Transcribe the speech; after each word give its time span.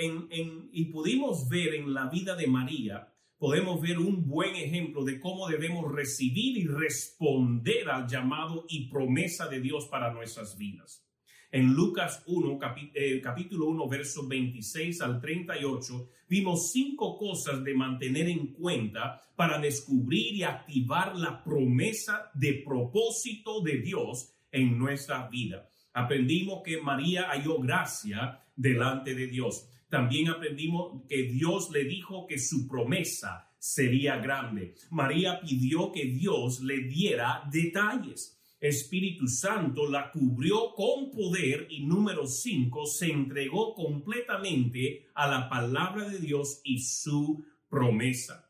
y 0.71 0.86
pudimos 0.91 1.49
ver 1.49 1.73
en 1.73 1.91
la 1.91 2.07
vida 2.07 2.36
de 2.36 2.45
María 2.45 3.11
podemos 3.42 3.82
ver 3.82 3.97
un 3.97 4.28
buen 4.28 4.56
ejemplo 4.56 5.04
de 5.04 5.20
cómo 5.20 5.47
debemos 5.47 5.92
recibir 5.92 6.60
y 6.60 6.68
responder 6.68 7.89
al 7.89 8.07
llamado 8.07 8.68
y 8.70 8.88
promesa 8.88 9.48
de 9.48 9.60
Dios 9.60 9.88
para 9.88 10.14
nuestras 10.14 10.60
vidas. 10.60 11.04
En 11.51 11.74
Lucas 11.74 12.21
1, 12.28 12.60
eh, 12.93 13.20
capítulo 13.20 13.65
1, 13.65 13.89
versos 13.89 14.28
26 14.28 15.01
al 15.01 15.20
38, 15.20 16.10
vimos 16.29 16.71
cinco 16.71 17.18
cosas 17.18 17.64
de 17.64 17.74
mantener 17.74 18.29
en 18.29 18.54
cuenta 18.54 19.20
para 19.36 19.57
descubrir 19.57 20.36
y 20.36 20.43
activar 20.43 21.15
la 21.15 21.43
promesa 21.43 22.29
de 22.36 22.62
propósito 22.64 23.62
de 23.62 23.78
Dios 23.79 24.36
en 24.51 24.78
nuestra 24.78 25.28
vida. 25.29 25.68
Aprendimos 25.93 26.62
que 26.64 26.79
María 26.79 27.23
halló 27.32 27.57
gracia 27.57 28.39
delante 28.56 29.15
de 29.15 29.26
Dios. 29.26 29.68
También 29.91 30.29
aprendimos 30.29 31.04
que 31.09 31.23
Dios 31.23 31.69
le 31.69 31.83
dijo 31.83 32.25
que 32.25 32.39
su 32.39 32.66
promesa 32.66 33.52
sería 33.59 34.16
grande. 34.16 34.73
María 34.89 35.41
pidió 35.41 35.92
que 35.92 36.06
Dios 36.06 36.61
le 36.61 36.83
diera 36.83 37.44
detalles. 37.52 38.39
Espíritu 38.61 39.28
Santo 39.28 39.89
la 39.89 40.09
cubrió 40.09 40.73
con 40.75 41.11
poder 41.11 41.67
y 41.70 41.86
número 41.86 42.25
cinco, 42.25 42.86
se 42.86 43.11
entregó 43.11 43.73
completamente 43.73 45.08
a 45.14 45.28
la 45.28 45.50
palabra 45.50 46.08
de 46.08 46.20
Dios 46.20 46.61
y 46.64 46.80
su 46.80 47.44
promesa. 47.67 48.50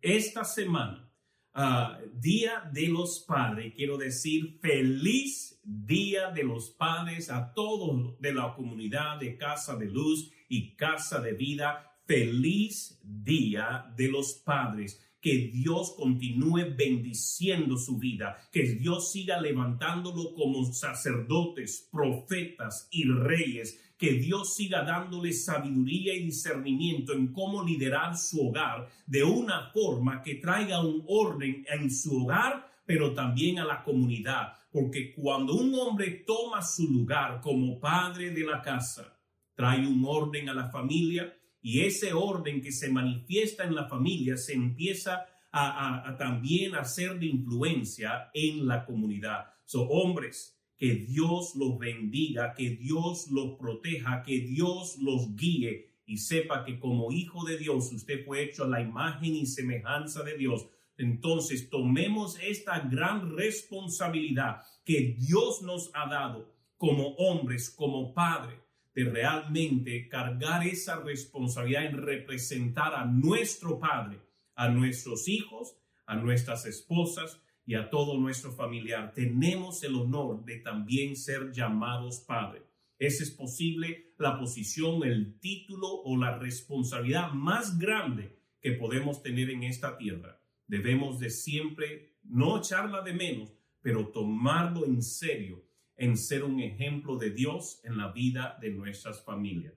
Esta 0.00 0.42
semana, 0.44 1.12
ah, 1.52 2.00
Día 2.14 2.70
de 2.72 2.88
los 2.88 3.20
Padres, 3.20 3.74
quiero 3.76 3.98
decir 3.98 4.58
feliz 4.62 5.60
Día 5.62 6.30
de 6.30 6.44
los 6.44 6.70
Padres 6.70 7.28
a 7.28 7.52
todos 7.52 8.18
de 8.20 8.32
la 8.32 8.54
comunidad 8.54 9.18
de 9.18 9.36
Casa 9.36 9.76
de 9.76 9.86
Luz 9.86 10.32
y 10.48 10.74
casa 10.76 11.20
de 11.20 11.32
vida. 11.32 11.92
Feliz 12.06 13.00
día 13.02 13.92
de 13.96 14.08
los 14.08 14.34
padres. 14.34 15.02
Que 15.20 15.50
Dios 15.52 15.94
continúe 15.96 16.76
bendiciendo 16.76 17.76
su 17.76 17.98
vida, 17.98 18.36
que 18.52 18.62
Dios 18.62 19.10
siga 19.10 19.40
levantándolo 19.40 20.34
como 20.34 20.72
sacerdotes, 20.72 21.88
profetas 21.90 22.86
y 22.92 23.04
reyes, 23.08 23.86
que 23.98 24.12
Dios 24.12 24.54
siga 24.54 24.84
dándole 24.84 25.32
sabiduría 25.32 26.14
y 26.14 26.24
discernimiento 26.24 27.12
en 27.12 27.32
cómo 27.32 27.64
liderar 27.64 28.16
su 28.16 28.48
hogar 28.48 28.88
de 29.06 29.24
una 29.24 29.70
forma 29.70 30.22
que 30.22 30.36
traiga 30.36 30.80
un 30.80 31.02
orden 31.08 31.64
en 31.68 31.90
su 31.90 32.22
hogar, 32.22 32.70
pero 32.84 33.14
también 33.14 33.58
a 33.58 33.64
la 33.64 33.82
comunidad. 33.82 34.52
Porque 34.70 35.14
cuando 35.14 35.54
un 35.54 35.74
hombre 35.74 36.24
toma 36.26 36.60
su 36.62 36.86
lugar 36.88 37.40
como 37.40 37.80
padre 37.80 38.30
de 38.30 38.44
la 38.44 38.60
casa, 38.60 39.16
trae 39.56 39.84
un 39.86 40.04
orden 40.06 40.48
a 40.48 40.54
la 40.54 40.70
familia 40.70 41.36
y 41.60 41.80
ese 41.80 42.12
orden 42.12 42.60
que 42.60 42.70
se 42.70 42.92
manifiesta 42.92 43.64
en 43.64 43.74
la 43.74 43.88
familia 43.88 44.36
se 44.36 44.52
empieza 44.52 45.26
a, 45.50 46.14
también 46.18 46.74
a 46.74 46.84
ser 46.84 47.18
de 47.18 47.26
influencia 47.26 48.30
en 48.34 48.68
la 48.68 48.84
comunidad. 48.84 49.46
Son 49.64 49.88
hombres, 49.90 50.52
que 50.76 50.94
Dios 50.94 51.54
los 51.56 51.78
bendiga, 51.78 52.52
que 52.54 52.70
Dios 52.70 53.28
los 53.30 53.58
proteja, 53.58 54.22
que 54.22 54.40
Dios 54.40 54.98
los 55.00 55.34
guíe 55.34 56.02
y 56.04 56.18
sepa 56.18 56.64
que 56.64 56.78
como 56.78 57.10
hijo 57.10 57.44
de 57.46 57.56
Dios 57.56 57.90
usted 57.92 58.24
fue 58.26 58.44
hecho 58.44 58.64
a 58.64 58.68
la 58.68 58.82
imagen 58.82 59.34
y 59.34 59.46
semejanza 59.46 60.22
de 60.22 60.36
Dios. 60.36 60.68
Entonces 60.98 61.70
tomemos 61.70 62.38
esta 62.40 62.80
gran 62.80 63.34
responsabilidad 63.34 64.60
que 64.84 65.16
Dios 65.18 65.62
nos 65.62 65.90
ha 65.94 66.06
dado 66.08 66.54
como 66.76 67.14
hombres, 67.14 67.70
como 67.70 68.12
padres 68.12 68.65
de 68.96 69.04
realmente 69.04 70.08
cargar 70.08 70.66
esa 70.66 70.98
responsabilidad 71.00 71.84
en 71.84 71.98
representar 71.98 72.94
a 72.94 73.04
nuestro 73.04 73.78
Padre, 73.78 74.22
a 74.54 74.70
nuestros 74.70 75.28
hijos, 75.28 75.76
a 76.06 76.16
nuestras 76.16 76.64
esposas 76.64 77.42
y 77.66 77.74
a 77.74 77.90
todo 77.90 78.18
nuestro 78.18 78.52
familiar. 78.52 79.12
Tenemos 79.12 79.84
el 79.84 79.96
honor 79.96 80.46
de 80.46 80.60
también 80.60 81.14
ser 81.14 81.52
llamados 81.52 82.20
Padre. 82.20 82.62
Esa 82.98 83.22
es 83.22 83.30
posible 83.30 84.14
la 84.16 84.38
posición, 84.38 85.04
el 85.04 85.38
título 85.40 85.88
o 86.02 86.16
la 86.16 86.38
responsabilidad 86.38 87.32
más 87.32 87.78
grande 87.78 88.38
que 88.62 88.72
podemos 88.72 89.22
tener 89.22 89.50
en 89.50 89.64
esta 89.64 89.98
tierra. 89.98 90.40
Debemos 90.66 91.20
de 91.20 91.28
siempre 91.28 92.16
no 92.22 92.56
echarla 92.56 93.02
de 93.02 93.12
menos, 93.12 93.52
pero 93.82 94.08
tomarlo 94.08 94.86
en 94.86 95.02
serio 95.02 95.65
en 95.96 96.16
ser 96.16 96.44
un 96.44 96.60
ejemplo 96.60 97.16
de 97.16 97.30
Dios 97.30 97.80
en 97.84 97.96
la 97.96 98.12
vida 98.12 98.58
de 98.60 98.70
nuestras 98.70 99.22
familias. 99.24 99.74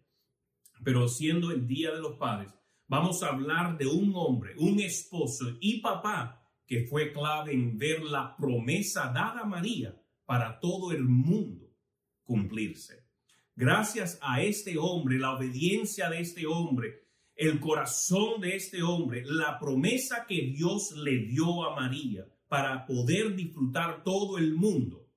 Pero 0.83 1.07
siendo 1.07 1.51
el 1.51 1.67
Día 1.67 1.91
de 1.91 2.01
los 2.01 2.17
Padres, 2.17 2.53
vamos 2.87 3.23
a 3.23 3.29
hablar 3.29 3.77
de 3.77 3.87
un 3.87 4.11
hombre, 4.15 4.55
un 4.57 4.79
esposo 4.79 5.57
y 5.59 5.81
papá 5.81 6.41
que 6.65 6.85
fue 6.85 7.11
clave 7.11 7.53
en 7.53 7.77
ver 7.77 8.03
la 8.03 8.35
promesa 8.35 9.11
dada 9.13 9.41
a 9.41 9.45
María 9.45 9.99
para 10.25 10.59
todo 10.59 10.91
el 10.91 11.03
mundo 11.03 11.69
cumplirse. 12.23 13.07
Gracias 13.55 14.19
a 14.21 14.41
este 14.41 14.77
hombre, 14.77 15.17
la 15.17 15.35
obediencia 15.35 16.09
de 16.09 16.21
este 16.21 16.45
hombre, 16.45 17.07
el 17.35 17.59
corazón 17.59 18.39
de 18.39 18.55
este 18.55 18.83
hombre, 18.83 19.23
la 19.25 19.59
promesa 19.59 20.25
que 20.27 20.51
Dios 20.55 20.91
le 20.91 21.25
dio 21.25 21.65
a 21.65 21.75
María 21.75 22.25
para 22.47 22.85
poder 22.85 23.35
disfrutar 23.35 24.03
todo 24.03 24.37
el 24.37 24.53
mundo, 24.53 25.08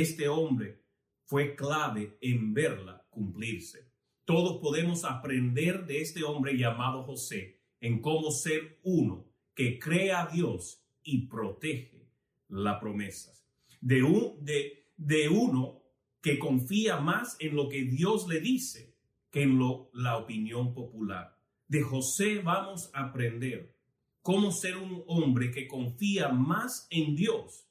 este 0.00 0.26
hombre 0.26 0.80
fue 1.26 1.54
clave 1.54 2.16
en 2.22 2.54
verla 2.54 3.06
cumplirse. 3.10 3.90
Todos 4.24 4.58
podemos 4.62 5.04
aprender 5.04 5.84
de 5.84 6.00
este 6.00 6.24
hombre 6.24 6.56
llamado 6.56 7.02
José 7.02 7.60
en 7.78 8.00
cómo 8.00 8.30
ser 8.30 8.80
uno 8.84 9.26
que 9.54 9.78
crea 9.78 10.22
a 10.22 10.26
Dios 10.28 10.82
y 11.02 11.26
protege 11.26 12.08
las 12.48 12.80
promesas. 12.80 13.44
De, 13.82 14.02
un, 14.02 14.42
de, 14.42 14.86
de 14.96 15.28
uno 15.28 15.82
que 16.22 16.38
confía 16.38 16.98
más 16.98 17.36
en 17.38 17.54
lo 17.54 17.68
que 17.68 17.82
Dios 17.82 18.26
le 18.28 18.40
dice 18.40 18.96
que 19.30 19.42
en 19.42 19.58
lo, 19.58 19.90
la 19.92 20.16
opinión 20.16 20.72
popular. 20.72 21.38
De 21.68 21.82
José 21.82 22.38
vamos 22.38 22.90
a 22.94 23.08
aprender 23.08 23.76
cómo 24.22 24.52
ser 24.52 24.78
un 24.78 25.02
hombre 25.06 25.50
que 25.50 25.66
confía 25.68 26.28
más 26.28 26.86
en 26.90 27.14
Dios 27.14 27.66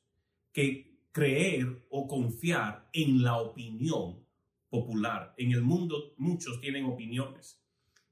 que 0.51 0.90
creer 1.11 1.85
o 1.89 2.07
confiar 2.07 2.89
en 2.93 3.21
la 3.21 3.37
opinión 3.37 4.25
popular. 4.69 5.33
En 5.37 5.51
el 5.51 5.61
mundo 5.61 6.13
muchos 6.17 6.61
tienen 6.61 6.85
opiniones 6.85 7.61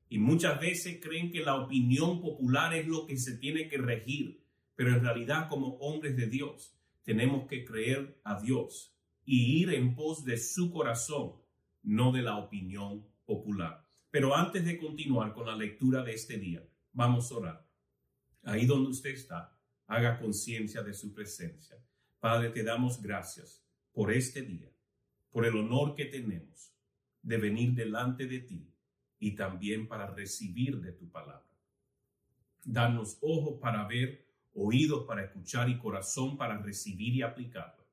y 0.10 0.18
muchas 0.18 0.60
veces 0.60 1.00
creen 1.02 1.32
que 1.32 1.42
la 1.42 1.56
opinión 1.56 2.20
popular 2.20 2.74
es 2.74 2.88
lo 2.88 3.06
que 3.06 3.18
se 3.18 3.38
tiene 3.38 3.68
que 3.68 3.78
regir, 3.78 4.44
pero 4.76 4.90
en 4.90 5.02
realidad 5.02 5.48
como 5.48 5.78
hombres 5.78 6.18
de 6.18 6.28
Dios 6.28 6.76
tenemos 7.04 7.48
que 7.48 7.64
creer 7.64 8.20
a 8.24 8.40
Dios 8.40 8.96
y 9.24 9.62
ir 9.62 9.74
en 9.74 9.96
pos 9.96 10.26
de 10.26 10.38
su 10.38 10.72
corazón, 10.72 11.34
no 11.84 12.12
de 12.12 12.24
la 12.24 12.38
opinión 12.38 13.06
popular. 13.26 13.88
Pero 14.12 14.36
antes 14.36 14.66
de 14.66 14.78
continuar 14.78 15.34
con 15.34 15.46
la 15.46 15.56
lectura 15.56 16.04
de 16.04 16.14
este 16.14 16.38
día, 16.38 16.68
vamos 16.92 17.32
a 17.32 17.36
orar. 17.36 17.68
Ahí 18.44 18.66
donde 18.66 18.90
usted 18.90 19.12
está, 19.12 19.56
haga 19.86 20.20
conciencia 20.20 20.82
de 20.82 20.94
su 20.94 21.14
presencia. 21.14 21.78
Padre, 22.20 22.50
te 22.50 22.64
damos 22.64 23.02
gracias 23.02 23.64
por 23.94 24.12
este 24.12 24.42
día, 24.42 24.70
por 25.32 25.46
el 25.46 25.56
honor 25.56 25.96
que 25.96 26.04
tenemos 26.04 26.76
de 27.22 27.38
venir 27.38 27.74
delante 27.74 28.28
de 28.28 28.40
ti 28.40 28.74
y 29.20 29.36
también 29.36 29.88
para 29.88 30.14
recibir 30.14 30.82
de 30.82 30.92
tu 30.92 31.10
palabra. 31.10 31.50
Danos 32.66 33.18
ojos 33.22 33.60
para 33.62 33.88
ver, 33.88 34.28
oídos 34.54 35.06
para 35.06 35.24
escuchar 35.24 35.70
y 35.70 35.78
corazón 35.78 36.36
para 36.36 36.58
recibir 36.62 37.16
y 37.16 37.22
aplicarla. 37.22 37.86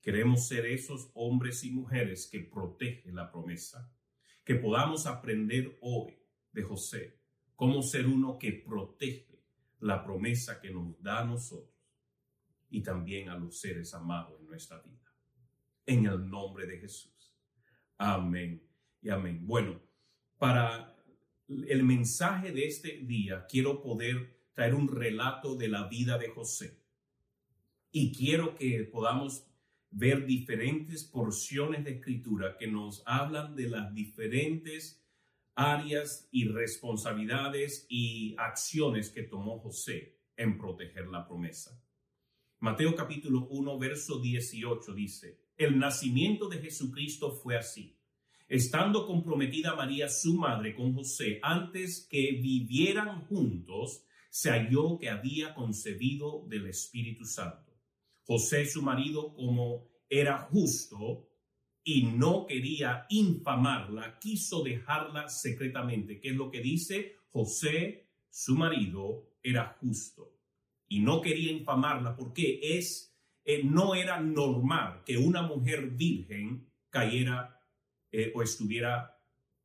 Queremos 0.00 0.48
ser 0.48 0.66
esos 0.66 1.12
hombres 1.14 1.62
y 1.62 1.70
mujeres 1.70 2.26
que 2.26 2.40
protegen 2.40 3.14
la 3.14 3.30
promesa, 3.30 3.88
que 4.44 4.56
podamos 4.56 5.06
aprender 5.06 5.78
hoy 5.80 6.18
de 6.52 6.62
José 6.64 7.20
cómo 7.54 7.82
ser 7.82 8.08
uno 8.08 8.36
que 8.36 8.52
protege 8.52 9.44
la 9.78 10.02
promesa 10.02 10.60
que 10.60 10.72
nos 10.72 11.00
da 11.00 11.20
a 11.20 11.24
nosotros 11.24 11.71
y 12.72 12.82
también 12.82 13.28
a 13.28 13.36
los 13.36 13.60
seres 13.60 13.92
amados 13.92 14.40
en 14.40 14.46
nuestra 14.46 14.80
vida. 14.80 15.14
En 15.84 16.06
el 16.06 16.28
nombre 16.28 16.66
de 16.66 16.78
Jesús. 16.78 17.36
Amén 17.98 18.66
y 19.02 19.10
amén. 19.10 19.46
Bueno, 19.46 19.80
para 20.38 20.96
el 21.48 21.84
mensaje 21.84 22.50
de 22.50 22.66
este 22.66 23.02
día 23.02 23.46
quiero 23.46 23.82
poder 23.82 24.40
traer 24.54 24.74
un 24.74 24.88
relato 24.88 25.54
de 25.54 25.68
la 25.68 25.86
vida 25.86 26.16
de 26.16 26.30
José. 26.30 26.82
Y 27.90 28.10
quiero 28.12 28.54
que 28.54 28.84
podamos 28.84 29.46
ver 29.90 30.24
diferentes 30.24 31.04
porciones 31.04 31.84
de 31.84 31.92
escritura 31.92 32.56
que 32.56 32.66
nos 32.66 33.02
hablan 33.04 33.54
de 33.54 33.68
las 33.68 33.94
diferentes 33.94 35.04
áreas 35.54 36.26
y 36.30 36.48
responsabilidades 36.48 37.84
y 37.90 38.34
acciones 38.38 39.10
que 39.10 39.24
tomó 39.24 39.58
José 39.58 40.16
en 40.38 40.56
proteger 40.56 41.08
la 41.08 41.26
promesa. 41.26 41.78
Mateo 42.62 42.94
capítulo 42.94 43.48
1, 43.50 43.76
verso 43.76 44.20
18 44.20 44.94
dice, 44.94 45.36
el 45.56 45.80
nacimiento 45.80 46.48
de 46.48 46.58
Jesucristo 46.58 47.32
fue 47.32 47.56
así. 47.56 47.98
Estando 48.46 49.04
comprometida 49.04 49.74
María, 49.74 50.08
su 50.08 50.34
madre, 50.34 50.72
con 50.72 50.94
José, 50.94 51.40
antes 51.42 52.06
que 52.08 52.38
vivieran 52.40 53.22
juntos, 53.22 54.04
se 54.30 54.50
halló 54.50 54.96
que 54.96 55.10
había 55.10 55.54
concebido 55.54 56.44
del 56.46 56.68
Espíritu 56.68 57.24
Santo. 57.24 57.76
José, 58.22 58.64
su 58.66 58.80
marido, 58.80 59.34
como 59.34 59.88
era 60.08 60.38
justo 60.38 61.28
y 61.82 62.04
no 62.04 62.46
quería 62.46 63.06
infamarla, 63.10 64.20
quiso 64.20 64.62
dejarla 64.62 65.28
secretamente. 65.28 66.20
¿Qué 66.20 66.28
es 66.28 66.36
lo 66.36 66.48
que 66.48 66.60
dice? 66.60 67.16
José, 67.32 68.06
su 68.30 68.54
marido, 68.54 69.32
era 69.42 69.76
justo 69.80 70.41
y 70.92 71.00
no 71.00 71.22
quería 71.22 71.52
infamarla 71.52 72.14
porque 72.14 72.60
es, 72.60 73.16
eh, 73.46 73.62
no 73.64 73.94
era 73.94 74.20
normal 74.20 75.00
que 75.06 75.16
una 75.16 75.40
mujer 75.40 75.88
virgen 75.92 76.68
cayera 76.90 77.58
eh, 78.10 78.30
o 78.34 78.42
estuviera 78.42 79.18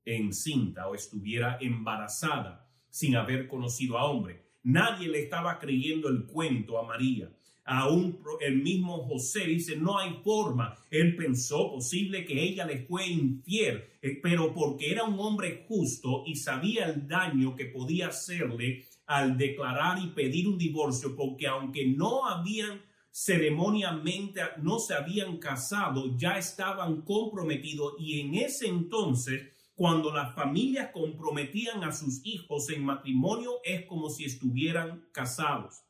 encinta 0.06 0.88
o 0.88 0.96
estuviera 0.96 1.58
embarazada 1.60 2.66
sin 2.90 3.18
haber 3.18 3.50
conocido 3.50 3.98
a 3.98 4.06
hombre. 4.06 4.42
Nadie 4.64 5.10
le 5.10 5.24
estaba 5.24 5.60
creyendo 5.60 6.08
el 6.08 6.26
cuento 6.28 6.80
a 6.80 6.88
María. 6.88 7.30
Aún 7.66 8.24
el 8.40 8.64
mismo 8.64 9.00
José 9.00 9.48
dice, 9.48 9.76
no 9.76 10.00
hay 10.00 10.22
forma. 10.24 10.78
Él 10.90 11.18
pensó 11.18 11.70
posible 11.70 12.24
que 12.24 12.42
ella 12.42 12.66
le 12.66 12.86
fue 12.86 13.06
infiel, 13.06 13.84
eh, 14.02 14.18
pero 14.24 14.54
porque 14.54 14.90
era 14.90 15.04
un 15.04 15.20
hombre 15.20 15.66
justo 15.68 16.24
y 16.26 16.38
sabía 16.38 16.86
el 16.86 17.06
daño 17.06 17.54
que 17.54 17.66
podía 17.66 18.08
hacerle 18.08 18.86
al 19.08 19.38
declarar 19.38 19.98
y 20.00 20.08
pedir 20.08 20.48
un 20.48 20.58
divorcio, 20.58 21.16
porque 21.16 21.48
aunque 21.48 21.88
no 21.88 22.28
habían 22.28 22.82
ceremonialmente, 23.12 24.42
no 24.62 24.78
se 24.78 24.94
habían 24.94 25.38
casado, 25.38 26.16
ya 26.16 26.38
estaban 26.38 27.02
comprometidos. 27.02 27.96
Y 27.98 28.20
en 28.20 28.36
ese 28.36 28.68
entonces 28.68 29.58
cuando 29.78 30.12
las 30.12 30.34
familias 30.34 30.90
comprometían 30.92 31.84
a 31.84 31.92
sus 31.92 32.22
hijos 32.26 32.72
en 32.72 32.84
matrimonio 32.84 33.60
es 33.64 33.86
como 33.86 34.10
si 34.10 34.26
estuvieran 34.26 35.06
casados. 35.12 35.84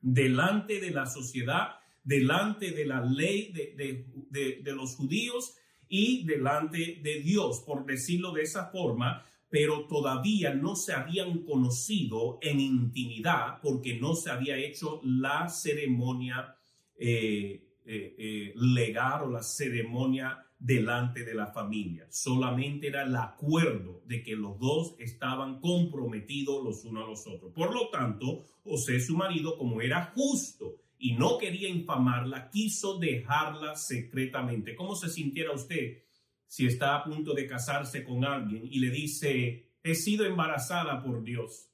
Delante 0.00 0.80
de 0.80 0.92
la 0.92 1.04
sociedad, 1.04 1.80
delante 2.04 2.70
de 2.70 2.86
la 2.86 3.04
ley 3.04 3.52
de, 3.52 4.72
los 4.72 4.94
judíos 4.94 5.56
y 5.88 6.24
delante 6.26 7.00
de 7.02 7.18
Dios, 7.18 7.60
por 7.66 7.84
decirlo 7.86 8.30
de 8.30 8.42
esa 8.42 8.66
forma, 8.66 9.26
pero 9.50 9.86
todavía 9.86 10.54
no 10.54 10.76
se 10.76 10.92
habían 10.92 11.44
conocido 11.44 12.38
en 12.42 12.60
intimidad 12.60 13.60
porque 13.62 13.98
no 13.98 14.14
se 14.14 14.30
había 14.30 14.56
hecho 14.56 15.00
la 15.02 15.48
ceremonia 15.48 16.56
eh, 16.96 17.64
eh, 17.86 18.14
eh, 18.18 18.52
legal 18.56 19.22
o 19.24 19.30
la 19.30 19.42
ceremonia 19.42 20.44
delante 20.58 21.24
de 21.24 21.34
la 21.34 21.46
familia. 21.46 22.06
Solamente 22.10 22.88
era 22.88 23.04
el 23.04 23.16
acuerdo 23.16 24.02
de 24.04 24.22
que 24.22 24.34
los 24.34 24.58
dos 24.58 24.96
estaban 24.98 25.60
comprometidos 25.60 26.62
los 26.62 26.84
unos 26.84 27.04
a 27.04 27.06
los 27.06 27.26
otros. 27.26 27.52
Por 27.54 27.72
lo 27.72 27.88
tanto, 27.88 28.44
José, 28.64 29.00
su 29.00 29.16
marido, 29.16 29.56
como 29.56 29.80
era 29.80 30.12
justo 30.14 30.76
y 30.98 31.12
no 31.14 31.38
quería 31.38 31.68
infamarla, 31.68 32.50
quiso 32.50 32.98
dejarla 32.98 33.76
secretamente. 33.76 34.74
¿Cómo 34.74 34.96
se 34.96 35.08
sintiera 35.08 35.52
usted 35.52 36.02
si 36.48 36.66
está 36.66 36.96
a 36.96 37.04
punto 37.04 37.34
de 37.34 37.46
casarse 37.46 38.02
con 38.02 38.24
alguien 38.24 38.66
y 38.66 38.80
le 38.80 38.90
dice, 38.90 39.74
he 39.82 39.94
sido 39.94 40.24
embarazada 40.24 41.00
por 41.02 41.22
Dios? 41.22 41.68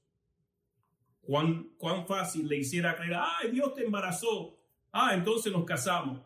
¿Cuán, 1.22 1.70
cuán 1.78 2.06
fácil 2.06 2.46
le 2.46 2.58
hiciera 2.58 2.94
creer, 2.94 3.14
ay, 3.16 3.50
Dios 3.50 3.72
te 3.72 3.84
embarazó, 3.84 4.58
ah, 4.92 5.14
entonces 5.14 5.50
nos 5.50 5.64
casamos. 5.64 6.20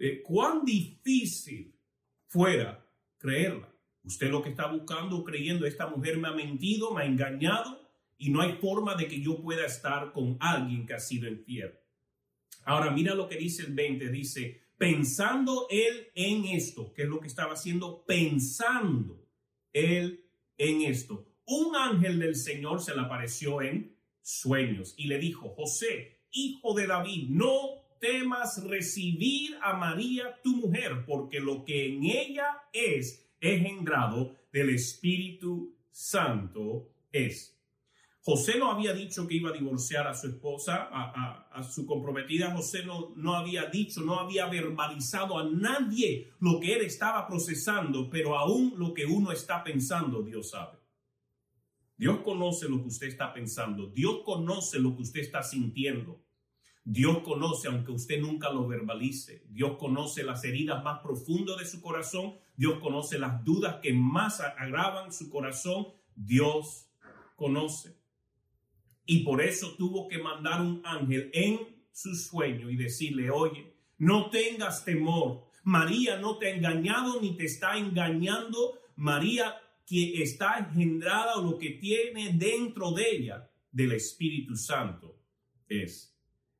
Eh, 0.00 0.22
cuán 0.22 0.64
difícil 0.64 1.74
fuera 2.26 2.84
creerla. 3.18 3.72
Usted 4.02 4.30
lo 4.30 4.42
que 4.42 4.50
está 4.50 4.66
buscando, 4.66 5.22
creyendo, 5.22 5.66
esta 5.66 5.86
mujer 5.86 6.18
me 6.18 6.28
ha 6.28 6.32
mentido, 6.32 6.94
me 6.94 7.02
ha 7.02 7.06
engañado 7.06 7.88
y 8.16 8.30
no 8.30 8.40
hay 8.40 8.54
forma 8.54 8.94
de 8.94 9.06
que 9.06 9.20
yo 9.20 9.40
pueda 9.40 9.66
estar 9.66 10.12
con 10.12 10.36
alguien 10.40 10.86
que 10.86 10.94
ha 10.94 11.00
sido 11.00 11.28
infiel. 11.28 11.74
Ahora 12.64 12.90
mira 12.90 13.14
lo 13.14 13.28
que 13.28 13.36
dice 13.36 13.62
el 13.62 13.74
20, 13.74 14.08
dice, 14.08 14.62
pensando 14.78 15.66
él 15.68 16.08
en 16.14 16.44
esto, 16.46 16.92
que 16.94 17.02
es 17.02 17.08
lo 17.08 17.20
que 17.20 17.26
estaba 17.26 17.52
haciendo, 17.52 18.04
pensando 18.06 19.28
él 19.72 20.24
en 20.56 20.82
esto. 20.82 21.26
Un 21.44 21.76
ángel 21.76 22.18
del 22.18 22.36
Señor 22.36 22.80
se 22.80 22.94
le 22.94 23.02
apareció 23.02 23.60
en 23.60 23.96
sueños 24.22 24.94
y 24.96 25.08
le 25.08 25.18
dijo, 25.18 25.48
José, 25.50 26.20
hijo 26.30 26.74
de 26.74 26.86
David, 26.86 27.28
no 27.30 27.50
temas 28.00 28.62
recibir 28.64 29.56
a 29.60 29.74
María 29.74 30.40
tu 30.42 30.56
mujer, 30.56 31.04
porque 31.06 31.40
lo 31.40 31.64
que 31.64 31.86
en 31.86 32.04
ella 32.04 32.62
es 32.72 33.28
engendrado 33.40 34.36
del 34.52 34.70
Espíritu 34.70 35.76
Santo 35.90 36.90
es. 37.10 37.57
José 38.28 38.58
no 38.58 38.70
había 38.70 38.92
dicho 38.92 39.26
que 39.26 39.36
iba 39.36 39.48
a 39.48 39.54
divorciar 39.54 40.06
a 40.06 40.12
su 40.12 40.26
esposa, 40.26 40.90
a, 40.92 41.62
su 41.62 41.86
comprometida. 41.86 42.54
José 42.54 42.84
no, 42.84 43.14
no 43.16 43.34
había 43.34 43.64
dicho, 43.70 44.02
no 44.02 44.20
había 44.20 44.44
verbalizado 44.44 45.38
a 45.38 45.44
nadie 45.44 46.28
lo 46.38 46.60
que 46.60 46.74
él 46.74 46.82
estaba 46.82 47.26
procesando, 47.26 48.10
pero 48.10 48.36
aún 48.36 48.74
lo 48.76 48.92
que 48.92 49.06
uno 49.06 49.32
está 49.32 49.64
pensando, 49.64 50.22
Dios 50.22 50.50
sabe. 50.50 50.76
Dios 51.96 52.18
conoce 52.18 52.68
lo 52.68 52.82
que 52.82 52.88
usted 52.88 53.06
está 53.06 53.32
pensando, 53.32 53.86
Dios 53.86 54.18
conoce 54.26 54.78
lo 54.78 54.94
que 54.94 55.04
usted 55.04 55.20
está 55.20 55.42
sintiendo. 55.42 56.22
Dios 56.84 57.20
conoce, 57.20 57.68
aunque 57.68 57.92
usted 57.92 58.20
nunca 58.20 58.52
lo 58.52 58.68
verbalice. 58.68 59.46
Dios 59.48 59.78
conoce 59.78 60.22
las 60.22 60.44
heridas 60.44 60.84
más 60.84 61.00
profundas 61.00 61.56
de 61.56 61.64
su 61.64 61.80
corazón. 61.80 62.34
Dios 62.58 62.78
conoce 62.78 63.18
las 63.18 63.42
dudas 63.42 63.76
que 63.82 63.94
más 63.94 64.40
agravan 64.40 65.14
su 65.14 65.30
corazón. 65.30 65.86
Dios 66.14 66.90
conoce. 67.34 67.97
Y 69.10 69.20
por 69.20 69.40
eso 69.40 69.74
tuvo 69.78 70.06
que 70.06 70.18
mandar 70.18 70.60
un 70.60 70.82
ángel 70.84 71.30
en 71.32 71.60
su 71.90 72.14
sueño 72.14 72.68
y 72.68 72.76
decirle, 72.76 73.30
oye, 73.30 73.72
no 73.96 74.28
tengas 74.28 74.84
temor. 74.84 75.48
María 75.64 76.18
no 76.18 76.36
te 76.36 76.48
ha 76.48 76.54
engañado 76.54 77.18
ni 77.18 77.34
te 77.34 77.46
está 77.46 77.78
engañando. 77.78 78.78
María 78.96 79.56
que 79.86 80.22
está 80.22 80.58
engendrada 80.58 81.36
o 81.36 81.42
lo 81.52 81.56
que 81.56 81.70
tiene 81.70 82.34
dentro 82.34 82.92
de 82.92 83.10
ella 83.10 83.50
del 83.72 83.92
Espíritu 83.92 84.54
Santo 84.56 85.22
es 85.66 86.14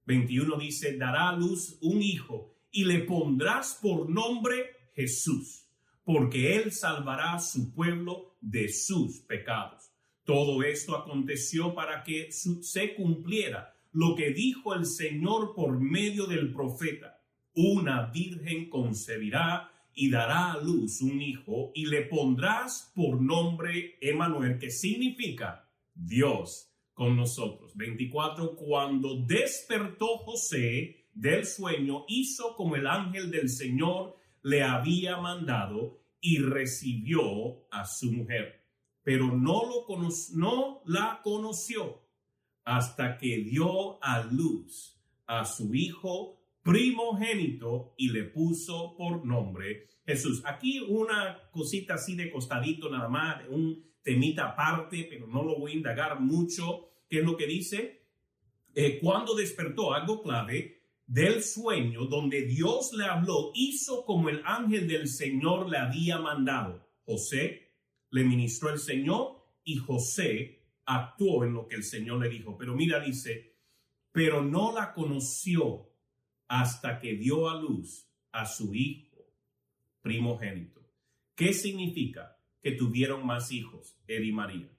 21 0.07 0.57
dice, 0.57 0.97
dará 0.97 1.29
a 1.29 1.37
luz 1.37 1.77
un 1.83 2.01
hijo 2.01 2.55
y 2.71 2.85
le 2.85 3.01
pondrás 3.01 3.79
por 3.83 4.09
nombre 4.09 4.71
Jesús, 4.95 5.67
porque 6.03 6.57
él 6.57 6.73
salvará 6.73 7.35
a 7.35 7.41
su 7.41 7.75
pueblo 7.75 8.39
de 8.41 8.73
sus 8.73 9.21
pecados. 9.21 9.88
Todo 10.29 10.63
esto 10.63 10.95
aconteció 10.95 11.75
para 11.75 12.03
que 12.03 12.31
se 12.31 12.95
cumpliera 12.95 13.75
lo 13.93 14.15
que 14.15 14.31
dijo 14.31 14.75
el 14.75 14.85
Señor 14.85 15.55
por 15.55 15.81
medio 15.81 16.27
del 16.27 16.53
profeta. 16.53 17.23
Una 17.55 18.11
virgen 18.11 18.69
concebirá 18.69 19.73
y 19.95 20.11
dará 20.11 20.53
a 20.53 20.63
luz 20.63 21.01
un 21.01 21.23
hijo 21.23 21.71
y 21.75 21.87
le 21.87 22.03
pondrás 22.03 22.93
por 22.95 23.23
nombre 23.23 23.97
Emanuel, 24.03 24.59
que 24.59 24.71
significa 24.71 25.67
Dios 25.95 26.75
con 26.93 27.17
nosotros. 27.17 27.75
24. 27.75 28.55
Cuando 28.55 29.25
despertó 29.25 30.19
José 30.19 31.07
del 31.15 31.47
sueño, 31.47 32.05
hizo 32.07 32.55
como 32.55 32.77
el 32.77 32.87
ángel 32.87 33.31
del 33.31 33.49
Señor 33.49 34.19
le 34.43 34.63
había 34.63 35.17
mandado 35.17 36.03
y 36.21 36.37
recibió 36.37 37.67
a 37.71 37.87
su 37.87 38.13
mujer. 38.13 38.58
Pero 39.09 39.35
no, 39.35 39.63
lo 39.65 39.87
no 40.35 40.83
la 40.85 41.23
conoció 41.25 42.03
hasta 42.63 43.17
que 43.17 43.39
dio 43.39 44.05
a 44.05 44.23
luz 44.25 45.01
a 45.27 45.47
su 45.47 45.75
hijo 45.75 46.43
primogénito 46.63 47.95
y 47.97 48.11
le 48.11 48.25
puso 48.25 48.95
por 48.99 49.25
nombre 49.25 49.87
Jesús. 50.05 50.43
Aquí 50.45 50.81
una 50.81 51.39
cosita 51.51 51.95
así 51.95 52.17
de 52.17 52.31
costadito 52.31 52.91
nada 52.91 53.09
más, 53.09 53.49
un 53.49 53.83
temita 54.03 54.49
aparte, 54.49 55.07
pero 55.09 55.27
no 55.27 55.43
lo 55.43 55.59
voy 55.59 55.73
a 55.73 55.77
indagar 55.77 56.21
mucho. 56.21 56.91
¿Qué 57.09 57.21
es 57.21 57.25
lo 57.25 57.35
que 57.39 57.47
dice? 57.47 58.11
Eh, 58.75 58.99
cuando 59.01 59.35
despertó, 59.35 59.95
algo 59.95 60.23
clave, 60.23 60.83
del 61.07 61.43
sueño 61.43 62.05
donde 62.05 62.43
Dios 62.43 62.93
le 62.93 63.07
habló, 63.07 63.53
hizo 63.55 64.05
como 64.05 64.29
el 64.29 64.43
ángel 64.45 64.87
del 64.87 65.09
Señor 65.09 65.71
le 65.71 65.79
había 65.79 66.19
mandado. 66.19 66.87
José 67.07 67.68
le 68.11 68.25
ministró 68.25 68.71
el 68.71 68.79
Señor 68.79 69.45
y 69.65 69.77
José 69.77 70.63
actuó 70.85 71.45
en 71.45 71.55
lo 71.55 71.69
que 71.69 71.77
el 71.77 71.85
Señor 71.85 72.21
le 72.21 72.29
dijo. 72.29 72.57
Pero 72.57 72.75
mira, 72.75 73.01
dice, 73.01 73.57
pero 74.13 74.43
no 74.43 74.73
la 74.73 74.93
conoció 74.95 75.91
hasta 76.49 76.99
que 76.99 77.15
dio 77.15 77.51
a 77.51 77.61
luz 77.61 78.09
a 78.33 78.47
su 78.47 78.75
hijo 78.75 79.09
primogénito. 80.01 80.81
¿Qué 81.35 81.53
significa? 81.53 82.37
Que 82.63 82.73
tuvieron 82.73 83.25
más 83.27 83.53
hijos, 83.53 83.97
él 84.07 84.25
y 84.25 84.33
María. 84.33 84.71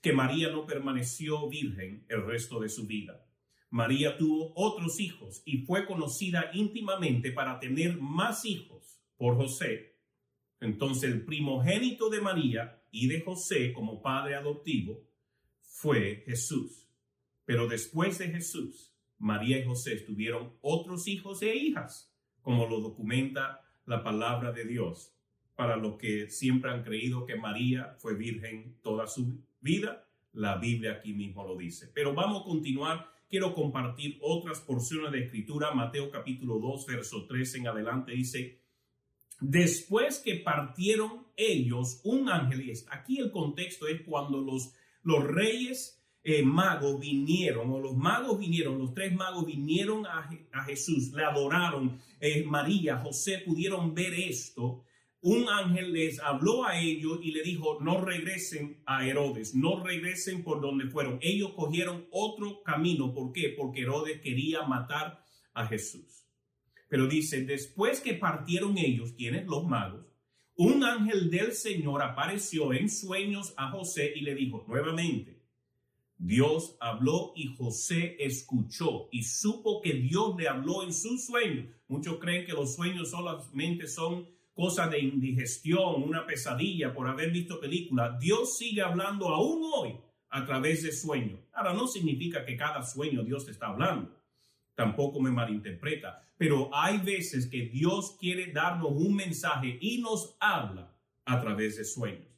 Que 0.00 0.12
María 0.12 0.50
no 0.50 0.66
permaneció 0.66 1.48
virgen 1.48 2.04
el 2.08 2.24
resto 2.24 2.60
de 2.60 2.68
su 2.68 2.86
vida. 2.86 3.26
María 3.68 4.16
tuvo 4.16 4.52
otros 4.56 4.98
hijos 4.98 5.42
y 5.44 5.58
fue 5.58 5.86
conocida 5.86 6.50
íntimamente 6.54 7.30
para 7.30 7.60
tener 7.60 7.98
más 8.00 8.44
hijos 8.44 9.00
por 9.16 9.36
José. 9.36 9.89
Entonces 10.60 11.10
el 11.10 11.24
primogénito 11.24 12.10
de 12.10 12.20
María 12.20 12.82
y 12.90 13.08
de 13.08 13.20
José 13.22 13.72
como 13.72 14.02
padre 14.02 14.34
adoptivo 14.34 15.02
fue 15.60 16.22
Jesús. 16.26 16.88
Pero 17.44 17.66
después 17.66 18.18
de 18.18 18.28
Jesús, 18.28 18.94
María 19.18 19.58
y 19.58 19.64
José 19.64 19.96
tuvieron 19.96 20.52
otros 20.60 21.08
hijos 21.08 21.42
e 21.42 21.54
hijas, 21.54 22.14
como 22.42 22.66
lo 22.66 22.80
documenta 22.80 23.62
la 23.86 24.02
palabra 24.02 24.52
de 24.52 24.64
Dios, 24.64 25.14
para 25.56 25.76
los 25.76 25.96
que 25.96 26.30
siempre 26.30 26.70
han 26.70 26.82
creído 26.82 27.26
que 27.26 27.36
María 27.36 27.96
fue 27.98 28.14
virgen 28.14 28.78
toda 28.82 29.06
su 29.06 29.42
vida. 29.60 30.06
La 30.32 30.58
Biblia 30.58 30.92
aquí 30.92 31.12
mismo 31.12 31.44
lo 31.46 31.56
dice. 31.56 31.90
Pero 31.94 32.14
vamos 32.14 32.42
a 32.42 32.44
continuar. 32.44 33.10
Quiero 33.28 33.54
compartir 33.54 34.18
otras 34.22 34.60
porciones 34.60 35.12
de 35.12 35.24
escritura. 35.24 35.72
Mateo 35.72 36.10
capítulo 36.10 36.58
2, 36.58 36.86
verso 36.86 37.26
3 37.26 37.56
en 37.56 37.68
adelante 37.68 38.12
dice, 38.12 38.59
después 39.40 40.18
que 40.18 40.36
partieron 40.36 41.26
ellos, 41.36 42.00
un 42.04 42.28
ángel, 42.28 42.62
y 42.62 42.72
aquí 42.90 43.18
el 43.18 43.30
contexto 43.30 43.86
es 43.86 44.02
cuando 44.02 44.40
los 44.40 44.72
los 45.02 45.24
reyes 45.24 46.02
eh, 46.22 46.42
magos 46.42 47.00
vinieron, 47.00 47.70
o 47.70 47.80
los 47.80 47.96
magos 47.96 48.38
vinieron, 48.38 48.78
los 48.78 48.92
tres 48.92 49.14
magos 49.14 49.46
vinieron 49.46 50.06
a, 50.06 50.28
Jesús, 50.66 51.12
le 51.12 51.24
adoraron, 51.24 51.98
eh, 52.20 52.44
María, 52.44 52.98
José 52.98 53.38
pudieron 53.38 53.94
ver 53.94 54.12
esto. 54.14 54.84
Un 55.22 55.48
ángel 55.50 55.92
les 55.92 56.18
habló 56.20 56.64
a 56.64 56.80
ellos 56.80 57.18
y 57.22 57.32
le 57.32 57.42
dijo, 57.42 57.78
no 57.80 58.00
regresen 58.00 58.82
a 58.86 59.06
Herodes, 59.06 59.54
no 59.54 59.82
regresen 59.82 60.42
por 60.42 60.62
donde 60.62 60.86
fueron. 60.86 61.18
Ellos 61.20 61.52
cogieron 61.54 62.06
otro 62.10 62.62
camino. 62.62 63.12
¿Por 63.12 63.30
qué? 63.32 63.54
Porque 63.54 63.82
Herodes 63.82 64.22
quería 64.22 64.62
matar 64.62 65.22
a 65.52 65.66
Jesús. 65.66 66.24
Pero 66.90 67.06
dice, 67.06 67.44
después 67.44 68.00
que 68.00 68.14
partieron 68.14 68.76
ellos, 68.76 69.12
quienes 69.12 69.46
los 69.46 69.64
magos, 69.64 70.04
un 70.56 70.82
ángel 70.82 71.30
del 71.30 71.52
Señor 71.52 72.02
apareció 72.02 72.72
en 72.72 72.90
sueños 72.90 73.54
a 73.56 73.70
José 73.70 74.12
y 74.14 74.22
le 74.22 74.34
dijo 74.34 74.64
nuevamente, 74.66 75.40
Dios 76.18 76.76
habló 76.80 77.32
y 77.36 77.54
José 77.56 78.16
escuchó 78.18 79.08
y 79.12 79.22
supo 79.22 79.80
que 79.80 79.94
Dios 79.94 80.34
le 80.36 80.48
habló 80.48 80.82
en 80.82 80.92
sus 80.92 81.24
sueños. 81.24 81.66
Muchos 81.86 82.18
creen 82.18 82.44
que 82.44 82.52
los 82.52 82.74
sueños 82.74 83.10
solamente 83.10 83.86
son 83.86 84.28
cosas 84.52 84.90
de 84.90 84.98
indigestión, 84.98 86.02
una 86.02 86.26
pesadilla 86.26 86.92
por 86.92 87.06
haber 87.06 87.30
visto 87.30 87.60
películas. 87.60 88.18
Dios 88.18 88.58
sigue 88.58 88.82
hablando 88.82 89.28
aún 89.28 89.62
hoy 89.74 89.94
a 90.28 90.44
través 90.44 90.82
de 90.82 90.90
sueños. 90.90 91.38
Ahora 91.52 91.72
no 91.72 91.86
significa 91.86 92.44
que 92.44 92.56
cada 92.56 92.82
sueño 92.82 93.22
Dios 93.22 93.48
está 93.48 93.68
hablando 93.68 94.19
tampoco 94.74 95.20
me 95.20 95.30
malinterpreta, 95.30 96.26
pero 96.36 96.70
hay 96.74 96.98
veces 96.98 97.46
que 97.46 97.66
Dios 97.66 98.16
quiere 98.18 98.52
darnos 98.52 98.92
un 98.92 99.14
mensaje 99.14 99.78
y 99.80 100.00
nos 100.00 100.36
habla 100.40 100.96
a 101.24 101.40
través 101.40 101.76
de 101.76 101.84
sueños. 101.84 102.28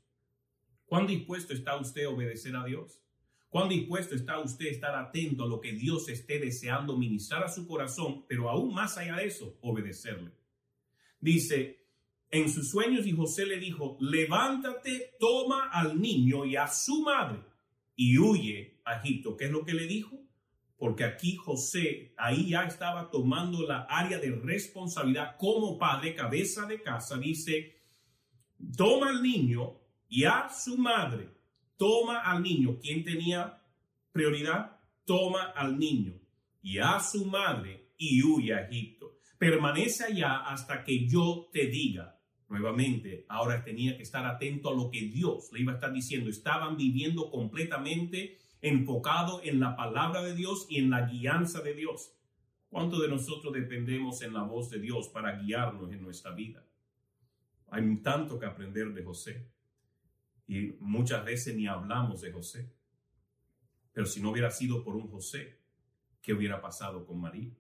¿Cuán 0.86 1.06
dispuesto 1.06 1.54
está 1.54 1.76
usted 1.76 2.04
a 2.04 2.10
obedecer 2.10 2.54
a 2.56 2.64
Dios? 2.64 3.00
¿Cuán 3.48 3.68
dispuesto 3.68 4.14
está 4.14 4.38
usted 4.38 4.66
a 4.66 4.70
estar 4.70 4.94
atento 4.94 5.44
a 5.44 5.46
lo 5.48 5.60
que 5.60 5.72
Dios 5.72 6.08
esté 6.08 6.38
deseando 6.38 6.96
ministrar 6.96 7.44
a 7.44 7.48
su 7.48 7.66
corazón, 7.66 8.24
pero 8.26 8.48
aún 8.48 8.74
más 8.74 8.96
allá 8.98 9.16
de 9.16 9.26
eso, 9.26 9.58
obedecerle? 9.60 10.32
Dice, 11.20 11.86
en 12.30 12.48
sus 12.48 12.70
sueños 12.70 13.06
y 13.06 13.12
José 13.12 13.44
le 13.44 13.58
dijo, 13.58 13.98
levántate, 14.00 15.12
toma 15.20 15.68
al 15.70 16.00
niño 16.00 16.46
y 16.46 16.56
a 16.56 16.66
su 16.66 17.02
madre 17.02 17.40
y 17.94 18.16
huye 18.16 18.80
a 18.84 18.96
Egipto. 18.96 19.36
¿Qué 19.36 19.44
es 19.44 19.50
lo 19.50 19.64
que 19.64 19.74
le 19.74 19.86
dijo? 19.86 20.21
Porque 20.82 21.04
aquí 21.04 21.36
José 21.36 22.12
ahí 22.16 22.50
ya 22.50 22.64
estaba 22.64 23.08
tomando 23.08 23.64
la 23.64 23.82
área 23.82 24.18
de 24.18 24.32
responsabilidad 24.32 25.36
como 25.38 25.78
padre, 25.78 26.12
cabeza 26.12 26.66
de 26.66 26.82
casa, 26.82 27.16
dice, 27.18 27.84
toma 28.76 29.10
al 29.10 29.22
niño 29.22 29.78
y 30.08 30.24
a 30.24 30.48
su 30.48 30.76
madre, 30.76 31.28
toma 31.76 32.22
al 32.22 32.42
niño. 32.42 32.80
¿Quién 32.80 33.04
tenía 33.04 33.62
prioridad? 34.10 34.80
Toma 35.04 35.52
al 35.54 35.78
niño 35.78 36.14
y 36.60 36.78
a 36.78 36.98
su 36.98 37.26
madre 37.26 37.92
y 37.96 38.20
huye 38.20 38.52
a 38.52 38.66
Egipto. 38.66 39.20
Permanece 39.38 40.02
allá 40.02 40.38
hasta 40.38 40.82
que 40.82 41.06
yo 41.06 41.48
te 41.52 41.68
diga. 41.68 42.18
Nuevamente, 42.48 43.24
ahora 43.28 43.62
tenía 43.62 43.96
que 43.96 44.02
estar 44.02 44.26
atento 44.26 44.68
a 44.70 44.74
lo 44.74 44.90
que 44.90 45.02
Dios 45.02 45.48
le 45.52 45.60
iba 45.60 45.70
a 45.70 45.76
estar 45.76 45.92
diciendo. 45.92 46.28
Estaban 46.28 46.76
viviendo 46.76 47.30
completamente 47.30 48.41
enfocado 48.62 49.40
en 49.42 49.60
la 49.60 49.76
palabra 49.76 50.22
de 50.22 50.34
Dios 50.34 50.66
y 50.70 50.78
en 50.78 50.90
la 50.90 51.02
guianza 51.02 51.60
de 51.60 51.74
Dios. 51.74 52.16
¿Cuánto 52.70 53.00
de 53.00 53.08
nosotros 53.08 53.52
dependemos 53.52 54.22
en 54.22 54.32
la 54.32 54.44
voz 54.44 54.70
de 54.70 54.78
Dios 54.78 55.08
para 55.08 55.36
guiarnos 55.42 55.92
en 55.92 56.00
nuestra 56.00 56.30
vida? 56.30 56.64
Hay 57.70 57.96
tanto 57.98 58.38
que 58.38 58.46
aprender 58.46 58.94
de 58.94 59.04
José 59.04 59.50
y 60.46 60.76
muchas 60.80 61.24
veces 61.24 61.56
ni 61.56 61.66
hablamos 61.66 62.22
de 62.22 62.32
José. 62.32 62.72
Pero 63.92 64.06
si 64.06 64.22
no 64.22 64.30
hubiera 64.30 64.50
sido 64.50 64.82
por 64.82 64.96
un 64.96 65.10
José, 65.10 65.60
¿qué 66.22 66.32
hubiera 66.32 66.60
pasado 66.62 67.04
con 67.04 67.20
María? 67.20 67.50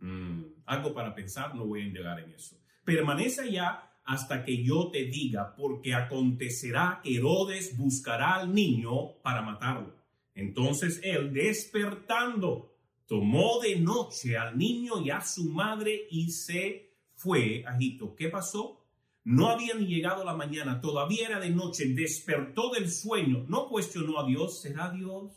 Mm, 0.00 0.42
algo 0.66 0.92
para 0.92 1.14
pensar, 1.14 1.54
no 1.54 1.66
voy 1.66 1.82
a 1.82 1.86
indagar 1.86 2.20
en 2.20 2.30
eso. 2.30 2.60
Permanece 2.84 3.42
allá 3.42 3.91
hasta 4.04 4.44
que 4.44 4.62
yo 4.62 4.90
te 4.90 5.04
diga, 5.04 5.54
porque 5.56 5.94
acontecerá 5.94 7.00
que 7.02 7.16
Herodes 7.16 7.76
buscará 7.76 8.36
al 8.36 8.54
niño 8.54 9.14
para 9.22 9.42
matarlo. 9.42 9.94
Entonces 10.34 11.00
él, 11.04 11.32
despertando, 11.32 12.72
tomó 13.06 13.60
de 13.60 13.76
noche 13.76 14.36
al 14.36 14.56
niño 14.56 15.00
y 15.04 15.10
a 15.10 15.20
su 15.20 15.44
madre 15.44 16.06
y 16.10 16.30
se 16.30 16.94
fue 17.14 17.64
a 17.66 17.76
Egipto. 17.76 18.14
¿Qué 18.16 18.28
pasó? 18.28 18.82
No 19.24 19.48
había 19.48 19.74
ni 19.74 19.86
llegado 19.86 20.24
la 20.24 20.34
mañana, 20.34 20.80
todavía 20.80 21.28
era 21.28 21.38
de 21.38 21.50
noche, 21.50 21.86
despertó 21.94 22.70
del 22.70 22.90
sueño, 22.90 23.44
no 23.48 23.68
cuestionó 23.68 24.18
a 24.18 24.26
Dios, 24.26 24.60
¿será 24.60 24.90
Dios? 24.90 25.30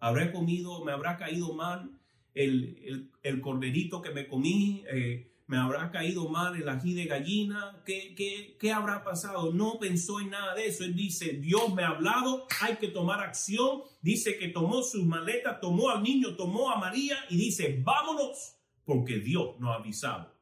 ¿Habrá 0.00 0.32
comido, 0.32 0.84
me 0.84 0.90
habrá 0.90 1.16
caído 1.16 1.54
mal 1.54 1.90
el, 2.34 3.10
el, 3.22 3.40
corderito 3.40 4.02
que 4.02 4.10
me 4.10 4.26
comí? 4.26 4.82
Eh, 4.92 5.30
me 5.48 5.56
habrá 5.56 5.90
caído 5.90 6.28
mal 6.28 6.54
el 6.56 6.68
ají 6.68 6.92
de 6.92 7.06
gallina, 7.06 7.82
¿Qué, 7.86 8.14
¿Qué, 8.14 8.58
qué, 8.60 8.70
habrá 8.70 9.02
pasado? 9.02 9.50
No 9.50 9.78
pensó 9.78 10.20
en 10.20 10.28
nada 10.28 10.54
de 10.54 10.66
eso. 10.66 10.84
Él 10.84 10.94
dice, 10.94 11.32
Dios 11.32 11.74
me 11.74 11.82
ha 11.82 11.88
hablado, 11.88 12.46
hay 12.60 12.76
que 12.76 12.88
tomar 12.88 13.20
acción. 13.20 13.80
Dice 14.02 14.36
que 14.38 14.48
tomó 14.48 14.82
sus 14.82 15.04
maletas, 15.04 15.58
tomó 15.58 15.88
al 15.88 16.02
niño, 16.02 16.36
tomó 16.36 16.70
a 16.70 16.78
María 16.78 17.16
y 17.30 17.38
dice, 17.38 17.80
vámonos, 17.82 18.56
porque 18.84 19.20
Dios 19.20 19.58
nos 19.58 19.70
ha 19.70 19.76
avisado. 19.76 20.36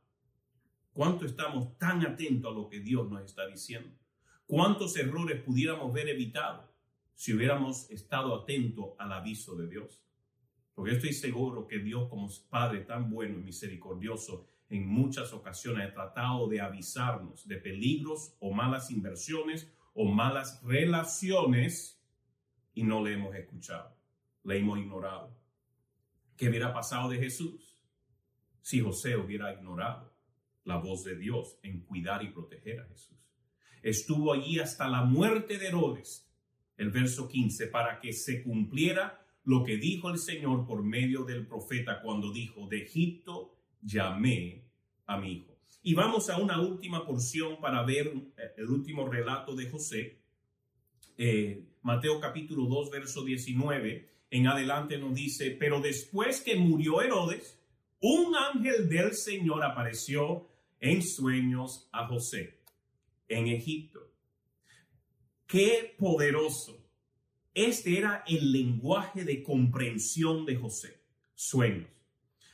¿Cuánto 0.92 1.25
estamos 1.25 1.78
tan 1.78 2.04
atentos 2.04 2.50
a 2.50 2.54
lo 2.54 2.68
que 2.68 2.80
Dios 2.80 3.08
nos 3.08 3.22
está 3.22 3.46
diciendo? 3.46 3.96
¿Cuántos 4.44 4.96
errores 4.96 5.40
pudiéramos 5.40 5.88
haber 5.88 6.08
evitado 6.08 6.68
si 7.14 7.32
hubiéramos 7.32 7.88
estado 7.92 8.34
atentos 8.34 8.86
al 8.98 9.12
aviso 9.12 9.54
de 9.54 9.68
Dios? 9.68 10.02
Porque 10.75 10.94
estoy 10.94 11.12
seguro 11.12 11.68
que 11.68 11.78
Dios 11.78 12.08
como 12.08 12.28
Padre 12.50 12.80
tan 12.80 13.08
bueno 13.08 13.38
y 13.38 13.42
misericordioso 13.42 14.48
en 14.68 14.87
muchas 14.87 15.32
ocasiones 15.32 15.88
ha 15.88 15.92
tratado 15.92 16.49
de 16.49 16.61
avisarnos 16.61 17.46
de 17.46 17.56
peligros 17.56 18.35
o 18.40 18.52
malas 18.52 18.90
inversiones 18.90 19.73
o 19.94 20.06
malas 20.06 20.61
relaciones 20.62 22.02
y 22.75 22.82
no 22.82 23.02
le 23.02 23.14
hemos 23.14 23.35
escuchado, 23.35 23.96
le 24.44 24.58
hemos 24.58 24.78
ignorado. 24.78 25.37
¿Qué 26.37 26.49
hubiera 26.49 26.73
pasado 26.73 27.08
de 27.08 27.18
Jesús 27.18 27.82
si 28.61 28.80
José 28.80 29.16
hubiera 29.16 29.52
ignorado 29.54 30.14
la 30.64 30.76
voz 30.76 31.04
de 31.04 31.16
Dios 31.16 31.58
en 31.62 31.80
cuidar 31.80 32.23
y 32.23 32.30
proteger 32.30 32.80
a 32.80 32.88
Jesús? 32.88 33.16
Estuvo 33.82 34.32
allí 34.32 34.58
hasta 34.58 34.88
la 34.88 35.04
muerte 35.04 35.58
de 35.58 35.68
Herodes, 35.68 36.28
el 36.76 36.90
verso 36.90 37.28
15, 37.28 37.68
para 37.68 38.00
que 38.00 38.12
se 38.12 38.42
cumpliera 38.42 39.25
lo 39.44 39.62
que 39.62 39.76
dijo 39.76 40.11
el 40.11 40.18
Señor 40.18 40.66
por 40.66 40.82
medio 40.82 41.25
del 41.25 41.46
profeta 41.46 42.02
cuando 42.02 42.32
dijo, 42.32 42.66
de 42.66 42.82
Egipto 42.82 43.36
llamé 43.87 44.64
a 45.07 45.19
mi 45.19 45.33
hijo. 45.33 45.57
Y 45.83 45.95
vamos 45.95 46.28
a 46.28 46.38
una 46.38 46.61
última 46.61 47.07
porción 47.07 47.61
para 47.61 47.85
ver 47.85 48.09
eh, 48.09 48.52
el 48.57 48.69
último 48.69 49.09
relato 49.09 49.55
de 49.55 49.71
José. 49.71 50.19
Eh, 51.16 51.64
Mateo 51.83 52.21
capítulo 52.21 52.66
2, 52.66 52.90
verso 52.90 53.25
19. 53.25 54.11
En 54.31 54.49
adelante 54.49 54.99
nos 54.99 55.14
dice, 55.14 55.52
pero 55.52 55.81
después 55.81 56.40
que 56.40 56.57
murió 56.57 57.00
Herodes, 57.00 57.61
un 58.00 58.35
ángel 58.35 58.88
del 58.88 59.14
Señor 59.14 59.62
apareció 59.64 60.49
en 60.81 61.02
sueños 61.02 61.88
a 61.93 62.07
José 62.09 62.59
en 63.28 63.47
Egipto. 63.47 64.00
Qué 65.47 65.95
poderoso 65.97 66.83
Este 67.55 67.97
era 67.97 68.23
el 68.26 68.52
lenguaje 68.52 69.25
de 69.25 69.43
comprensión 69.43 70.45
de 70.45 70.57
José, 70.57 71.00
sueños. 71.35 71.95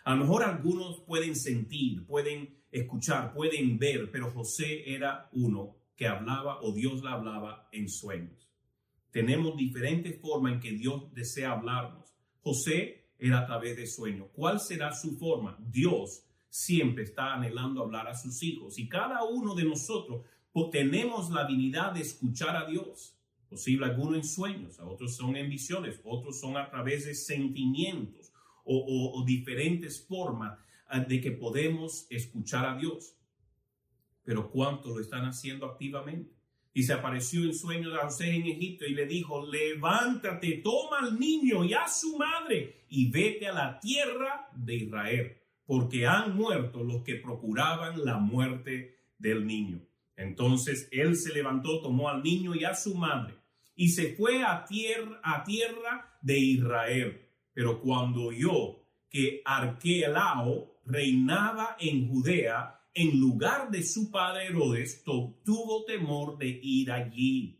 A 0.04 0.14
lo 0.14 0.22
mejor 0.22 0.42
algunos 0.42 1.00
pueden 1.00 1.36
sentir, 1.36 2.04
pueden 2.06 2.56
escuchar, 2.72 3.32
pueden 3.32 3.78
ver, 3.78 4.10
pero 4.10 4.30
José 4.30 4.92
era 4.92 5.28
uno 5.32 5.76
que 5.96 6.06
hablaba 6.06 6.60
o 6.62 6.72
Dios 6.72 7.02
le 7.02 7.10
hablaba 7.10 7.68
en 7.70 7.88
sueños. 7.88 8.50
Tenemos 9.10 9.56
diferentes 9.56 10.20
formas 10.20 10.54
en 10.54 10.60
que 10.60 10.72
Dios 10.72 11.12
desea 11.14 11.52
hablarnos. 11.52 12.12
José 12.40 13.10
era 13.18 13.40
a 13.40 13.46
través 13.46 13.76
de 13.76 13.86
sueños. 13.86 14.28
¿Cuál 14.32 14.58
será 14.58 14.92
su 14.92 15.16
forma? 15.18 15.56
Dios 15.60 16.24
siempre 16.48 17.04
está 17.04 17.34
anhelando 17.34 17.82
hablar 17.82 18.08
a 18.08 18.14
sus 18.14 18.42
hijos 18.42 18.78
y 18.78 18.88
cada 18.88 19.22
uno 19.24 19.54
de 19.54 19.64
nosotros 19.64 20.24
tenemos 20.70 21.30
la 21.30 21.42
habilidad 21.42 21.92
de 21.92 22.00
escuchar 22.00 22.56
a 22.56 22.66
Dios. 22.66 23.16
Posible 23.48 23.86
algunos 23.86 24.16
en 24.16 24.24
sueños, 24.24 24.80
otros 24.80 25.14
son 25.14 25.36
en 25.36 25.48
visiones, 25.48 26.00
otros 26.04 26.40
son 26.40 26.56
a 26.56 26.70
través 26.70 27.04
de 27.04 27.14
sentimientos 27.14 28.31
o, 28.64 29.22
diferentes 29.26 30.06
formas 30.06 30.58
ah, 30.86 31.00
de 31.00 31.20
que 31.20 31.32
podemos 31.32 32.06
escuchar 32.10 32.66
a 32.66 32.76
Dios. 32.76 33.16
Pero 34.24 34.50
¿cuánto 34.50 34.90
lo 34.90 35.00
están 35.00 35.24
haciendo 35.24 35.66
activamente? 35.66 36.32
Y 36.74 36.84
se 36.84 36.94
apareció 36.94 37.42
en 37.44 37.54
sueño 37.54 37.94
a 37.94 38.04
José 38.04 38.34
en 38.34 38.46
Egipto 38.46 38.86
y 38.86 38.94
le 38.94 39.06
dijo, 39.06 39.46
levántate, 39.46 40.62
toma 40.64 41.00
al 41.00 41.18
niño 41.18 41.64
y 41.64 41.74
a 41.74 41.86
su 41.86 42.16
madre 42.16 42.84
y 42.88 43.10
vete 43.10 43.48
a 43.48 43.52
la 43.52 43.80
tierra 43.80 44.48
de 44.54 44.76
Israel, 44.76 45.36
porque 45.66 46.06
han 46.06 46.34
muerto 46.34 46.82
los 46.82 47.02
que 47.02 47.16
procuraban 47.16 48.04
la 48.04 48.18
muerte 48.18 48.96
del 49.18 49.46
niño. 49.46 49.82
Entonces 50.16 50.88
él 50.92 51.16
se 51.16 51.34
levantó, 51.34 51.82
tomó 51.82 52.08
al 52.08 52.22
niño 52.22 52.54
y 52.54 52.64
a 52.64 52.74
su 52.74 52.94
madre 52.94 53.42
y 53.74 53.88
se 53.88 54.14
fue 54.14 54.42
a 54.42 54.64
tierra, 54.64 55.20
a 55.22 55.44
tierra 55.44 56.18
de 56.20 56.38
Israel. 56.38 57.20
Pero 57.52 57.80
cuando 57.80 58.24
oyó 58.24 58.82
que 59.08 59.42
Arquelao 59.44 60.80
reinaba 60.84 61.76
en 61.78 62.08
Judea, 62.08 62.80
en 62.94 63.18
lugar 63.18 63.70
de 63.70 63.82
su 63.82 64.10
padre 64.10 64.46
Herodes, 64.46 65.02
tuvo 65.04 65.84
temor 65.84 66.38
de 66.38 66.48
ir 66.62 66.90
allí. 66.90 67.58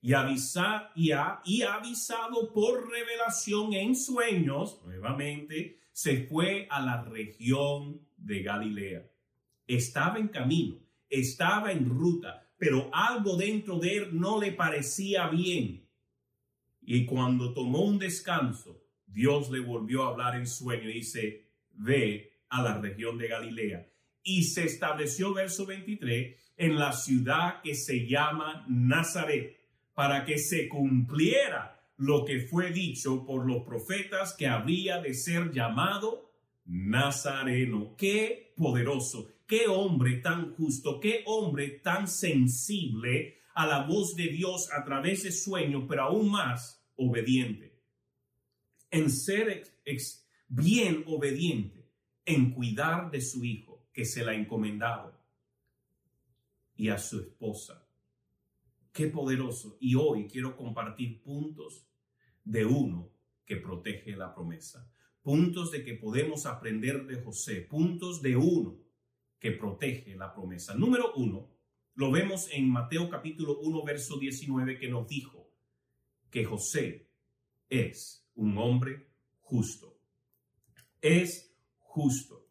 Y, 0.00 0.12
avisa, 0.12 0.92
y, 0.94 1.10
y 1.44 1.62
avisado 1.62 2.52
por 2.52 2.88
revelación 2.90 3.72
en 3.72 3.96
sueños, 3.96 4.80
nuevamente, 4.84 5.80
se 5.92 6.26
fue 6.26 6.66
a 6.70 6.80
la 6.80 7.02
región 7.02 8.06
de 8.16 8.42
Galilea. 8.42 9.10
Estaba 9.66 10.18
en 10.18 10.28
camino, 10.28 10.76
estaba 11.08 11.72
en 11.72 11.88
ruta, 11.88 12.50
pero 12.58 12.90
algo 12.92 13.36
dentro 13.36 13.78
de 13.78 13.96
él 13.96 14.08
no 14.12 14.40
le 14.40 14.52
parecía 14.52 15.28
bien. 15.28 15.88
Y 16.82 17.04
cuando 17.04 17.52
tomó 17.52 17.80
un 17.80 17.98
descanso, 17.98 18.85
Dios 19.16 19.50
le 19.50 19.60
volvió 19.60 20.02
a 20.02 20.08
hablar 20.08 20.36
en 20.36 20.46
sueño 20.46 20.90
y 20.90 20.96
dice, 20.96 21.46
ve 21.72 22.34
a 22.50 22.62
la 22.62 22.78
región 22.78 23.16
de 23.16 23.28
Galilea 23.28 23.86
y 24.22 24.42
se 24.42 24.64
estableció, 24.64 25.32
verso 25.32 25.64
23, 25.64 26.36
en 26.58 26.78
la 26.78 26.92
ciudad 26.92 27.62
que 27.62 27.74
se 27.74 28.06
llama 28.06 28.66
Nazaret, 28.68 29.56
para 29.94 30.26
que 30.26 30.36
se 30.36 30.68
cumpliera 30.68 31.80
lo 31.96 32.26
que 32.26 32.40
fue 32.40 32.72
dicho 32.72 33.24
por 33.24 33.46
los 33.46 33.62
profetas 33.62 34.34
que 34.34 34.48
habría 34.48 35.00
de 35.00 35.14
ser 35.14 35.50
llamado 35.50 36.30
Nazareno. 36.66 37.94
Qué 37.96 38.52
poderoso, 38.54 39.30
qué 39.46 39.66
hombre 39.66 40.18
tan 40.18 40.54
justo, 40.56 41.00
qué 41.00 41.22
hombre 41.24 41.80
tan 41.82 42.06
sensible 42.06 43.38
a 43.54 43.64
la 43.64 43.86
voz 43.86 44.14
de 44.14 44.28
Dios 44.28 44.68
a 44.78 44.84
través 44.84 45.22
de 45.22 45.32
sueño, 45.32 45.86
pero 45.88 46.02
aún 46.02 46.30
más 46.30 46.86
obediente. 46.96 47.75
En 48.90 49.10
ser 49.10 49.64
bien 50.48 51.04
obediente, 51.06 51.90
en 52.24 52.52
cuidar 52.52 53.10
de 53.10 53.20
su 53.20 53.44
hijo 53.44 53.88
que 53.92 54.04
se 54.04 54.24
la 54.24 54.34
encomendado 54.34 55.18
y 56.76 56.88
a 56.88 56.98
su 56.98 57.20
esposa. 57.20 57.88
Qué 58.92 59.08
poderoso. 59.08 59.76
Y 59.80 59.94
hoy 59.94 60.26
quiero 60.26 60.56
compartir 60.56 61.22
puntos 61.22 61.86
de 62.44 62.64
uno 62.64 63.12
que 63.44 63.56
protege 63.56 64.16
la 64.16 64.34
promesa. 64.34 64.90
Puntos 65.22 65.70
de 65.70 65.84
que 65.84 65.94
podemos 65.94 66.46
aprender 66.46 67.06
de 67.06 67.22
José. 67.22 67.62
Puntos 67.62 68.22
de 68.22 68.36
uno 68.36 68.78
que 69.38 69.52
protege 69.52 70.16
la 70.16 70.32
promesa. 70.34 70.74
Número 70.74 71.12
uno, 71.14 71.50
lo 71.94 72.10
vemos 72.10 72.48
en 72.52 72.68
Mateo 72.70 73.08
capítulo 73.08 73.58
1, 73.60 73.84
verso 73.84 74.18
19, 74.18 74.78
que 74.78 74.88
nos 74.88 75.06
dijo 75.06 75.50
que 76.30 76.44
José 76.44 77.10
es 77.68 78.25
un 78.36 78.56
hombre 78.58 79.08
justo. 79.40 79.98
Es 81.00 81.54
justo. 81.78 82.46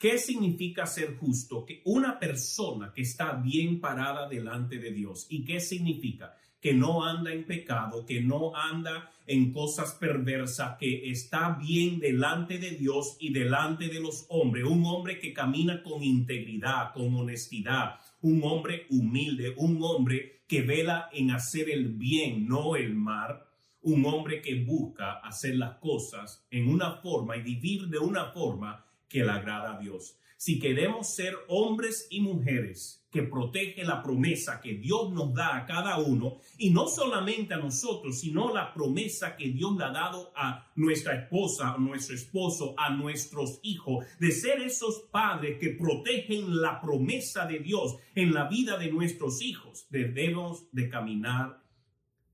¿Qué 0.00 0.16
significa 0.16 0.86
ser 0.86 1.18
justo? 1.18 1.64
Que 1.66 1.82
una 1.84 2.18
persona 2.18 2.90
que 2.94 3.02
está 3.02 3.34
bien 3.34 3.80
parada 3.80 4.26
delante 4.28 4.78
de 4.78 4.92
Dios. 4.92 5.26
¿Y 5.28 5.44
qué 5.44 5.60
significa? 5.60 6.34
Que 6.58 6.72
no 6.72 7.04
anda 7.04 7.32
en 7.32 7.44
pecado, 7.44 8.06
que 8.06 8.22
no 8.22 8.56
anda 8.56 9.12
en 9.26 9.52
cosas 9.52 9.92
perversas, 10.00 10.78
que 10.78 11.10
está 11.10 11.58
bien 11.60 11.98
delante 11.98 12.58
de 12.58 12.70
Dios 12.70 13.18
y 13.20 13.30
delante 13.30 13.88
de 13.88 14.00
los 14.00 14.24
hombres. 14.30 14.64
Un 14.64 14.86
hombre 14.86 15.20
que 15.20 15.34
camina 15.34 15.82
con 15.82 16.02
integridad, 16.02 16.94
con 16.94 17.14
honestidad. 17.14 17.96
Un 18.22 18.42
hombre 18.42 18.86
humilde, 18.88 19.52
un 19.58 19.82
hombre 19.82 20.44
que 20.48 20.62
vela 20.62 21.10
en 21.12 21.30
hacer 21.30 21.68
el 21.68 21.88
bien, 21.88 22.48
no 22.48 22.74
el 22.74 22.94
mal. 22.94 23.49
Un 23.82 24.04
hombre 24.04 24.42
que 24.42 24.62
busca 24.64 25.20
hacer 25.20 25.56
las 25.56 25.78
cosas 25.78 26.46
en 26.50 26.68
una 26.68 26.96
forma 26.96 27.36
y 27.36 27.42
vivir 27.42 27.88
de 27.88 27.98
una 27.98 28.26
forma 28.32 28.84
que 29.08 29.24
le 29.24 29.30
agrada 29.30 29.76
a 29.76 29.78
Dios. 29.78 30.16
Si 30.36 30.58
queremos 30.58 31.14
ser 31.14 31.34
hombres 31.48 32.06
y 32.10 32.22
mujeres 32.22 33.06
que 33.10 33.24
protegen 33.24 33.86
la 33.86 34.02
promesa 34.02 34.60
que 34.62 34.74
Dios 34.74 35.12
nos 35.12 35.34
da 35.34 35.56
a 35.56 35.66
cada 35.66 35.98
uno, 35.98 36.38
y 36.56 36.70
no 36.70 36.86
solamente 36.86 37.52
a 37.52 37.58
nosotros, 37.58 38.20
sino 38.20 38.54
la 38.54 38.72
promesa 38.72 39.36
que 39.36 39.50
Dios 39.50 39.76
le 39.76 39.84
ha 39.84 39.90
dado 39.90 40.32
a 40.34 40.70
nuestra 40.76 41.14
esposa, 41.14 41.74
a 41.74 41.78
nuestro 41.78 42.14
esposo, 42.14 42.74
a 42.78 42.88
nuestros 42.88 43.58
hijos, 43.62 44.06
de 44.18 44.30
ser 44.30 44.62
esos 44.62 45.00
padres 45.10 45.58
que 45.58 45.70
protegen 45.70 46.60
la 46.60 46.80
promesa 46.80 47.46
de 47.46 47.58
Dios 47.58 47.96
en 48.14 48.32
la 48.32 48.48
vida 48.48 48.78
de 48.78 48.90
nuestros 48.90 49.42
hijos, 49.42 49.86
debemos 49.90 50.72
de 50.72 50.88
caminar 50.88 51.62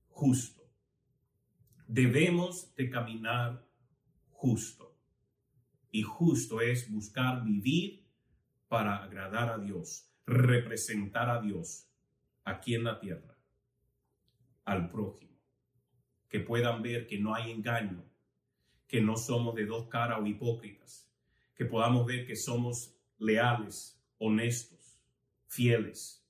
justo. 0.09 0.56
Debemos 1.87 2.75
de 2.75 2.89
caminar 2.89 3.65
justo. 4.29 4.95
Y 5.89 6.03
justo 6.03 6.61
es 6.61 6.91
buscar 6.91 7.43
vivir 7.43 8.05
para 8.67 9.03
agradar 9.03 9.49
a 9.49 9.57
Dios, 9.57 10.11
representar 10.25 11.29
a 11.29 11.41
Dios 11.41 11.89
aquí 12.43 12.75
en 12.75 12.83
la 12.83 12.99
tierra, 12.99 13.37
al 14.65 14.89
prójimo, 14.89 15.39
que 16.27 16.41
puedan 16.41 16.81
ver 16.81 17.07
que 17.07 17.17
no 17.17 17.33
hay 17.33 17.51
engaño, 17.51 18.03
que 18.85 19.01
no 19.01 19.15
somos 19.15 19.55
de 19.55 19.65
dos 19.65 19.87
caras 19.87 20.19
o 20.21 20.25
hipócritas, 20.27 21.09
que 21.55 21.65
podamos 21.65 22.05
ver 22.05 22.27
que 22.27 22.35
somos 22.35 22.95
leales, 23.17 24.01
honestos, 24.17 24.99
fieles, 25.47 26.25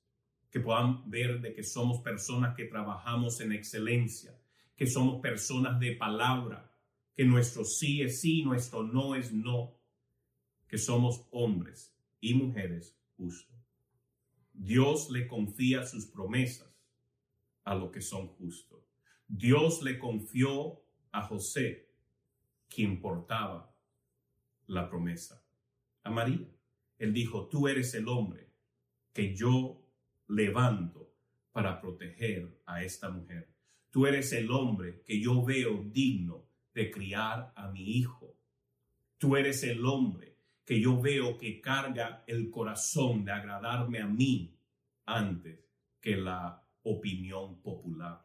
que 0.52 0.60
puedan 0.60 1.10
ver 1.10 1.41
de 1.41 1.54
que 1.54 1.63
somos 1.63 2.02
personas 2.02 2.56
que 2.56 2.65
trabajamos 2.65 3.41
en 3.41 3.52
excelencia, 3.52 4.37
que 4.77 4.85
somos 4.85 5.19
personas 5.21 5.79
de 5.79 5.93
palabra, 5.93 6.71
que 7.15 7.25
nuestro 7.25 7.65
sí 7.65 8.01
es 8.03 8.21
sí, 8.21 8.43
nuestro 8.43 8.83
no 8.83 9.15
es 9.15 9.33
no, 9.33 9.75
que 10.67 10.77
somos 10.77 11.27
hombres 11.31 11.97
y 12.21 12.35
mujeres 12.35 12.95
justos. 13.17 13.57
Dios 14.53 15.09
le 15.09 15.27
confía 15.27 15.83
sus 15.83 16.05
promesas 16.05 16.71
a 17.63 17.73
los 17.73 17.91
que 17.91 18.01
son 18.01 18.27
justos. 18.27 18.83
Dios 19.27 19.81
le 19.81 19.97
confió 19.97 20.81
a 21.11 21.23
José, 21.23 21.89
quien 22.69 23.01
portaba 23.01 23.75
la 24.67 24.87
promesa, 24.87 25.43
a 26.03 26.11
María. 26.11 26.47
Él 26.99 27.13
dijo, 27.13 27.47
tú 27.47 27.67
eres 27.67 27.93
el 27.95 28.07
hombre 28.07 28.51
que 29.11 29.35
yo 29.35 29.83
levanto 30.27 31.13
para 31.51 31.81
proteger 31.81 32.61
a 32.65 32.83
esta 32.83 33.09
mujer. 33.09 33.57
Tú 33.97 34.05
eres 34.05 34.31
el 34.31 34.51
hombre 34.51 35.01
que 35.03 35.19
yo 35.19 35.43
veo 35.43 35.83
digno 35.83 36.45
de 36.71 36.91
criar 36.91 37.51
a 37.55 37.71
mi 37.71 37.97
hijo. 37.97 38.38
Tú 39.17 39.36
eres 39.36 39.63
el 39.63 39.83
hombre 39.88 40.38
que 40.63 40.79
yo 40.79 41.01
veo 41.01 41.36
que 41.36 41.60
carga 41.60 42.23
el 42.27 42.51
corazón 42.51 43.25
de 43.25 43.31
agradarme 43.31 43.99
a 43.99 44.05
mí 44.05 44.55
antes 45.07 45.65
que 45.99 46.15
la 46.15 46.63
opinión 46.83 47.60
popular. 47.63 48.23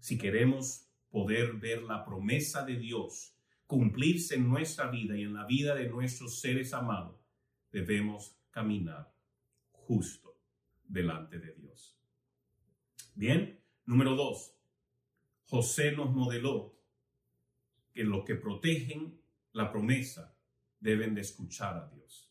Si 0.00 0.18
queremos 0.18 0.90
poder 1.10 1.52
ver 1.52 1.82
la 1.82 2.04
promesa 2.04 2.64
de 2.64 2.74
Dios 2.74 3.36
cumplirse 3.68 4.34
en 4.34 4.48
nuestra 4.48 4.90
vida 4.90 5.16
y 5.16 5.22
en 5.22 5.34
la 5.34 5.46
vida 5.46 5.76
de 5.76 5.88
nuestros 5.88 6.40
seres 6.40 6.74
amados, 6.74 7.20
debemos 7.70 8.36
caminar 8.50 9.14
justo 9.70 10.40
delante 10.88 11.38
de 11.38 11.54
Dios. 11.54 11.96
Bien, 13.14 13.59
número 13.90 14.14
dos, 14.14 14.54
José 15.46 15.90
nos 15.90 16.14
modeló 16.14 16.78
que 17.92 18.04
los 18.04 18.24
que 18.24 18.36
protegen 18.36 19.20
la 19.52 19.72
promesa 19.72 20.38
deben 20.78 21.12
de 21.16 21.22
escuchar 21.22 21.76
a 21.76 21.88
Dios. 21.88 22.30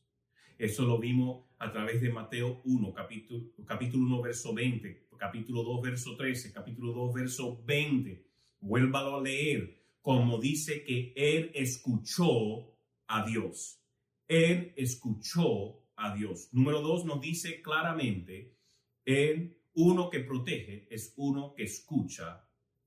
Eso 0.58 0.86
lo 0.86 1.00
vimos 1.00 1.48
a 1.58 1.70
través 1.70 2.00
de 2.00 2.14
Mateo 2.14 2.62
1, 2.64 2.94
capítulo, 2.94 3.52
capítulo 3.66 4.06
1, 4.06 4.22
verso 4.22 4.54
20, 4.54 5.08
capítulo 5.18 5.64
2, 5.64 5.82
verso 5.82 6.16
13, 6.16 6.54
capítulo 6.54 6.94
2, 6.94 7.14
verso 7.14 7.62
20. 7.66 8.26
Vuélvalo 8.62 9.18
a 9.18 9.22
leer, 9.22 9.84
como 10.02 10.40
dice 10.40 10.86
que 10.86 11.12
él 11.18 11.52
escuchó 11.54 12.74
a 13.06 13.26
Dios. 13.26 13.82
Él 14.30 14.72
escuchó 14.78 15.84
a 15.98 16.16
Dios. 16.16 16.48
Número 16.54 16.82
2 16.82 17.04
nos 17.04 17.20
dice 17.20 17.62
claramente, 17.62 18.56
él, 19.04 19.58
uno 19.82 20.10
que 20.10 20.20
protege 20.20 20.88
es 20.90 21.14
uno 21.16 21.54
que 21.56 21.64
escucha 21.64 22.46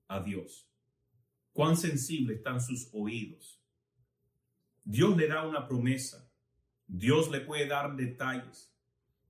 a 0.08 0.22
Dios. 0.22 0.68
Cuán 1.54 1.78
sensibles 1.78 2.36
están 2.36 2.60
sus 2.60 2.90
oídos. 2.92 3.62
Dios 4.84 5.16
le 5.16 5.26
da 5.26 5.46
una 5.46 5.66
promesa. 5.66 6.30
Dios 6.86 7.30
le 7.30 7.40
puede 7.40 7.66
dar 7.66 7.96
detalles, 7.96 8.70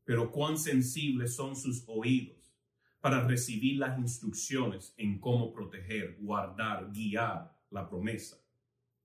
pero 0.04 0.32
cuán 0.32 0.58
sensibles 0.58 1.36
son 1.36 1.54
sus 1.54 1.84
oídos 1.86 2.52
para 3.00 3.24
recibir 3.28 3.78
las 3.78 3.96
instrucciones 3.96 4.92
en 4.96 5.20
cómo 5.20 5.52
proteger, 5.52 6.16
guardar, 6.18 6.90
guiar 6.90 7.56
la 7.70 7.88
promesa 7.88 8.38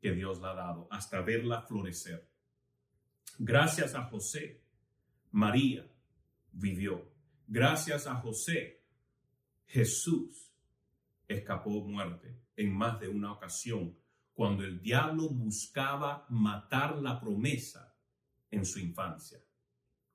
que 0.02 0.14
Dios 0.14 0.42
le 0.42 0.48
ha 0.48 0.54
dado 0.56 0.88
hasta 0.90 1.22
verla 1.22 1.62
florecer. 1.62 2.28
Gracias 3.38 3.94
a 3.94 4.06
José, 4.06 4.64
María 5.30 5.88
vivió. 6.52 7.17
Gracias 7.50 8.08
a 8.08 8.16
José, 8.16 8.84
Jesús 9.68 10.52
escapó 11.30 11.70
muerte 11.82 12.42
en 12.58 12.74
más 12.74 13.00
de 13.00 13.08
una 13.08 13.32
ocasión 13.32 13.98
cuando 14.34 14.66
el 14.66 14.82
diablo 14.82 15.30
buscaba 15.30 16.26
matar 16.30 16.98
la 16.98 17.22
promesa 17.22 17.96
en 18.52 18.66
su 18.66 18.80
infancia. 18.80 19.40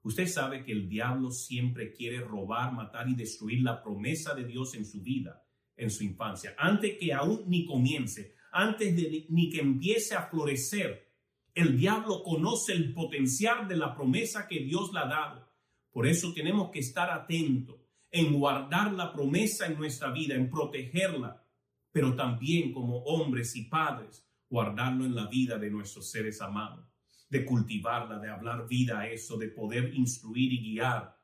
Usted 0.03 0.27
sabe 0.27 0.63
que 0.63 0.73
el 0.73 0.91
diablo 0.91 1.31
siempre 1.31 1.93
quiere 1.93 2.21
robar, 2.21 2.73
matar 2.73 3.09
y 3.09 3.15
destruir 3.15 3.63
la 3.63 3.83
promesa 3.83 4.35
de 4.35 4.45
Dios 4.45 4.75
en 4.75 4.85
su 4.85 5.01
vida, 5.01 5.43
en 5.75 5.91
su 5.91 6.05
infancia, 6.05 6.55
antes 6.59 6.99
que 6.99 7.15
aún 7.15 7.45
ni 7.47 7.65
comience, 7.65 8.35
antes 8.53 8.95
de 8.95 9.27
ni 9.31 9.49
que 9.49 9.61
empiece 9.61 10.15
a 10.15 10.27
florecer. 10.29 11.11
El 11.55 11.79
diablo 11.79 12.23
conoce 12.23 12.73
el 12.73 12.93
potencial 12.93 13.67
de 13.69 13.77
la 13.77 13.95
promesa 13.95 14.47
que 14.47 14.61
Dios 14.61 14.93
le 14.93 15.01
ha 15.01 15.07
dado. 15.07 15.52
Por 15.93 16.07
eso 16.07 16.33
tenemos 16.33 16.71
que 16.71 16.81
estar 16.81 17.11
atentos 17.11 17.77
en 18.11 18.33
guardar 18.33 18.93
la 18.93 19.13
promesa 19.13 19.67
en 19.67 19.79
nuestra 19.79 20.11
vida, 20.11 20.35
en 20.35 20.51
protegerla, 20.51 21.47
pero 21.93 22.17
también 22.17 22.73
como 22.73 22.99
hombres 23.05 23.55
y 23.55 23.65
padres, 23.65 24.27
guardarlo 24.49 25.05
en 25.05 25.15
la 25.15 25.29
vida 25.29 25.59
de 25.59 25.71
nuestros 25.71 26.11
seres 26.11 26.41
amados 26.41 26.93
de 27.33 27.47
cultivarla, 27.47 28.19
de 28.19 28.29
hablar 28.29 28.69
vida 28.69 29.01
a 29.01 29.09
eso, 29.09 29.39
de 29.39 29.49
poder 29.49 29.95
instruir 29.95 30.53
y 30.53 30.75
guiar, 30.75 31.19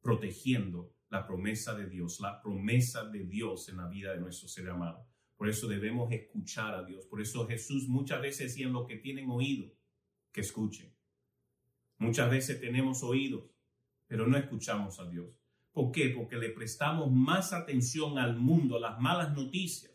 protegiendo 0.00 0.96
la 1.10 1.26
promesa 1.26 1.74
de 1.74 1.86
Dios, 1.86 2.18
la 2.18 2.40
promesa 2.40 3.04
de 3.04 3.26
Dios 3.26 3.68
en 3.68 3.76
la 3.76 3.86
vida 3.86 4.14
de 4.14 4.20
nuestro 4.20 4.48
ser 4.48 4.70
amado. 4.70 5.06
Por 5.36 5.50
eso 5.50 5.68
debemos 5.68 6.10
escuchar 6.12 6.74
a 6.74 6.82
Dios. 6.82 7.04
Por 7.04 7.20
eso 7.20 7.46
Jesús 7.46 7.88
muchas 7.88 8.22
veces 8.22 8.48
decía 8.48 8.68
en 8.68 8.72
lo 8.72 8.86
que 8.86 8.96
tienen 8.96 9.28
oído, 9.28 9.70
que 10.32 10.40
escuchen. 10.40 10.96
Muchas 11.98 12.30
veces 12.30 12.58
tenemos 12.58 13.02
oídos, 13.02 13.49
pero 14.10 14.26
no 14.26 14.36
escuchamos 14.36 14.98
a 14.98 15.08
Dios. 15.08 15.28
¿Por 15.72 15.92
qué? 15.92 16.08
Porque 16.08 16.34
le 16.34 16.50
prestamos 16.50 17.12
más 17.12 17.52
atención 17.52 18.18
al 18.18 18.36
mundo, 18.36 18.76
a 18.76 18.80
las 18.80 18.98
malas 18.98 19.36
noticias, 19.36 19.92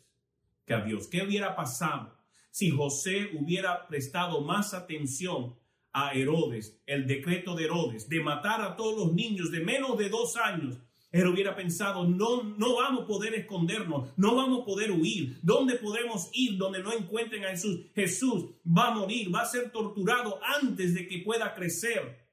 que 0.65 0.73
a 0.73 0.80
Dios. 0.80 1.08
¿Qué 1.08 1.21
hubiera 1.21 1.54
pasado 1.54 2.15
si 2.49 2.69
José 2.69 3.32
hubiera 3.34 3.86
prestado 3.88 4.39
más 4.39 4.73
atención 4.73 5.56
a 5.91 6.13
Herodes, 6.13 6.82
el 6.86 7.08
decreto 7.08 7.56
de 7.56 7.65
Herodes, 7.65 8.08
de 8.08 8.21
matar 8.21 8.62
a 8.62 8.78
todos 8.78 8.97
los 8.97 9.13
niños 9.13 9.51
de 9.51 9.60
menos 9.60 9.97
de 9.97 10.08
dos 10.08 10.38
años, 10.38 10.78
él 11.12 11.28
hubiera 11.28 11.54
pensado, 11.54 12.06
no, 12.06 12.43
no 12.43 12.78
vamos 12.78 13.04
a 13.04 13.08
poder 13.08 13.34
escondernos, 13.34 14.13
no 14.15 14.34
vamos 14.34 14.62
a 14.62 14.65
poder 14.65 14.91
huir. 14.91 15.39
¿Dónde 15.41 15.75
podemos 15.75 16.30
ir 16.32 16.58
donde 16.58 16.82
no 16.82 16.93
encuentren 16.93 17.43
a 17.43 17.49
Jesús? 17.49 17.82
Jesús 17.93 18.45
va 18.65 18.88
a 18.88 18.95
morir, 18.95 19.34
va 19.36 19.41
a 19.41 19.45
ser 19.45 19.71
torturado 19.71 20.39
antes 20.62 20.93
de 20.93 21.06
que 21.06 21.19
pueda 21.19 21.54
crecer. 21.54 22.25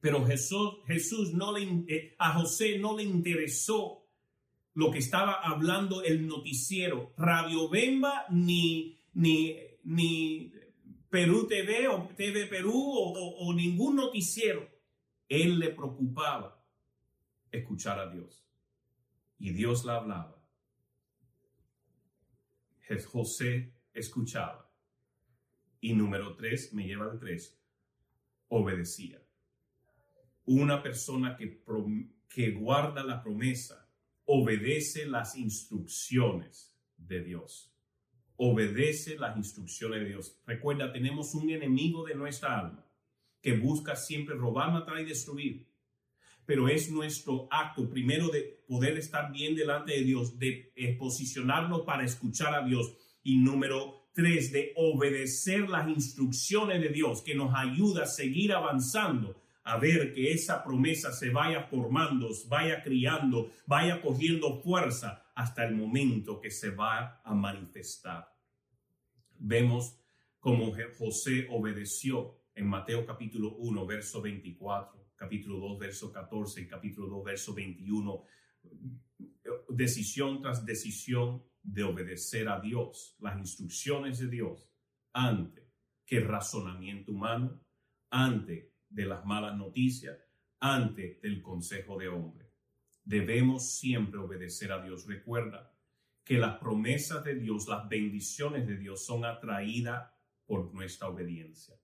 Pero 0.00 0.24
Jesús, 0.24 0.76
Jesús 0.86 1.34
no 1.34 1.56
le, 1.56 1.84
eh, 1.88 2.14
a 2.18 2.38
José 2.38 2.78
no 2.78 2.96
le 2.96 3.02
interesó 3.02 4.06
lo 4.74 4.90
que 4.90 4.98
estaba 4.98 5.34
hablando 5.34 6.02
el 6.02 6.26
noticiero, 6.26 7.12
Radio 7.16 7.68
Bemba 7.68 8.24
ni 8.30 9.00
ni, 9.14 9.56
ni 9.84 10.52
Perú 11.08 11.46
TV 11.46 11.88
o 11.88 12.08
TV 12.16 12.46
Perú 12.46 12.72
o, 12.74 13.52
ningún 13.54 13.96
noticiero. 13.96 14.68
Él 15.28 15.58
le 15.58 15.70
preocupaba 15.70 16.64
escuchar 17.50 17.98
a 17.98 18.10
Dios. 18.10 18.44
Y 19.38 19.50
Dios 19.50 19.84
le 19.84 19.92
hablaba. 19.92 20.36
José 23.06 23.72
escuchaba. 23.94 24.68
Y 25.80 25.94
número 25.94 26.34
tres, 26.34 26.72
me 26.74 26.84
lleva 26.84 27.10
al 27.10 27.18
tres, 27.18 27.58
obedecía. 28.48 29.22
Una 30.50 30.82
persona 30.82 31.36
que, 31.36 31.62
que 32.28 32.50
guarda 32.50 33.04
la 33.04 33.22
promesa 33.22 33.88
obedece 34.24 35.06
las 35.06 35.36
instrucciones 35.36 36.76
de 36.96 37.22
Dios 37.22 37.70
obedece 38.42 39.18
las 39.18 39.36
instrucciones 39.36 40.00
de 40.00 40.06
Dios. 40.06 40.40
Recuerda, 40.46 40.90
tenemos 40.90 41.34
un 41.34 41.50
enemigo 41.50 42.06
de 42.06 42.14
nuestra 42.14 42.58
alma 42.58 42.86
que 43.42 43.52
busca 43.52 43.94
siempre 43.94 44.34
robar, 44.34 44.72
matar 44.72 44.98
y 44.98 45.04
destruir. 45.04 45.68
Pero 46.46 46.66
es 46.66 46.90
nuestro 46.90 47.48
acto 47.50 47.90
primero 47.90 48.28
de 48.28 48.64
poder 48.66 48.96
estar 48.96 49.30
bien 49.30 49.54
delante 49.54 49.92
de 49.92 50.04
Dios, 50.04 50.38
de 50.38 50.72
posicionarnos 50.98 51.82
para 51.82 52.02
escuchar 52.02 52.54
a 52.54 52.64
Dios. 52.64 52.94
Y 53.22 53.36
número 53.36 54.08
tres, 54.14 54.50
de 54.52 54.72
obedecer 54.74 55.68
las 55.68 55.86
instrucciones 55.90 56.80
de 56.80 56.88
Dios, 56.88 57.20
que 57.20 57.34
nos 57.34 57.52
ayuda 57.54 58.04
a 58.04 58.06
seguir 58.06 58.54
avanzando, 58.54 59.36
a 59.70 59.78
ver 59.78 60.12
que 60.12 60.32
esa 60.32 60.64
promesa 60.64 61.12
se 61.12 61.30
vaya 61.30 61.62
formando, 61.62 62.28
vaya 62.48 62.82
criando, 62.82 63.52
vaya 63.66 64.02
cogiendo 64.02 64.60
fuerza 64.60 65.30
hasta 65.32 65.64
el 65.64 65.76
momento 65.76 66.40
que 66.40 66.50
se 66.50 66.70
va 66.70 67.20
a 67.22 67.34
manifestar. 67.34 68.36
Vemos 69.38 69.96
como 70.40 70.74
José 70.98 71.46
obedeció 71.50 72.40
en 72.52 72.66
Mateo 72.66 73.06
capítulo 73.06 73.54
1, 73.58 73.86
verso 73.86 74.20
24, 74.20 75.12
capítulo 75.14 75.58
2, 75.58 75.78
verso 75.78 76.12
14, 76.12 76.66
capítulo 76.66 77.06
2, 77.06 77.24
verso 77.24 77.54
21, 77.54 78.24
decisión 79.68 80.42
tras 80.42 80.66
decisión 80.66 81.44
de 81.62 81.84
obedecer 81.84 82.48
a 82.48 82.58
Dios, 82.58 83.16
las 83.20 83.38
instrucciones 83.38 84.18
de 84.18 84.26
Dios, 84.26 84.68
antes 85.12 85.64
que 86.04 86.18
razonamiento 86.18 87.12
humano, 87.12 87.62
antes 88.10 88.69
de 88.90 89.06
las 89.06 89.24
malas 89.24 89.56
noticias, 89.56 90.18
antes 90.58 91.22
del 91.22 91.40
consejo 91.40 91.96
de 91.98 92.08
hombre. 92.08 92.50
Debemos 93.02 93.72
siempre 93.72 94.20
obedecer 94.20 94.72
a 94.72 94.82
Dios. 94.82 95.06
Recuerda, 95.06 95.72
que 96.30 96.38
las 96.38 96.58
promesas 96.58 97.24
de 97.24 97.34
Dios, 97.34 97.66
las 97.66 97.88
bendiciones 97.88 98.64
de 98.64 98.76
Dios 98.76 99.04
son 99.04 99.24
atraídas 99.24 100.12
por 100.46 100.72
nuestra 100.72 101.08
obediencia. 101.08 101.74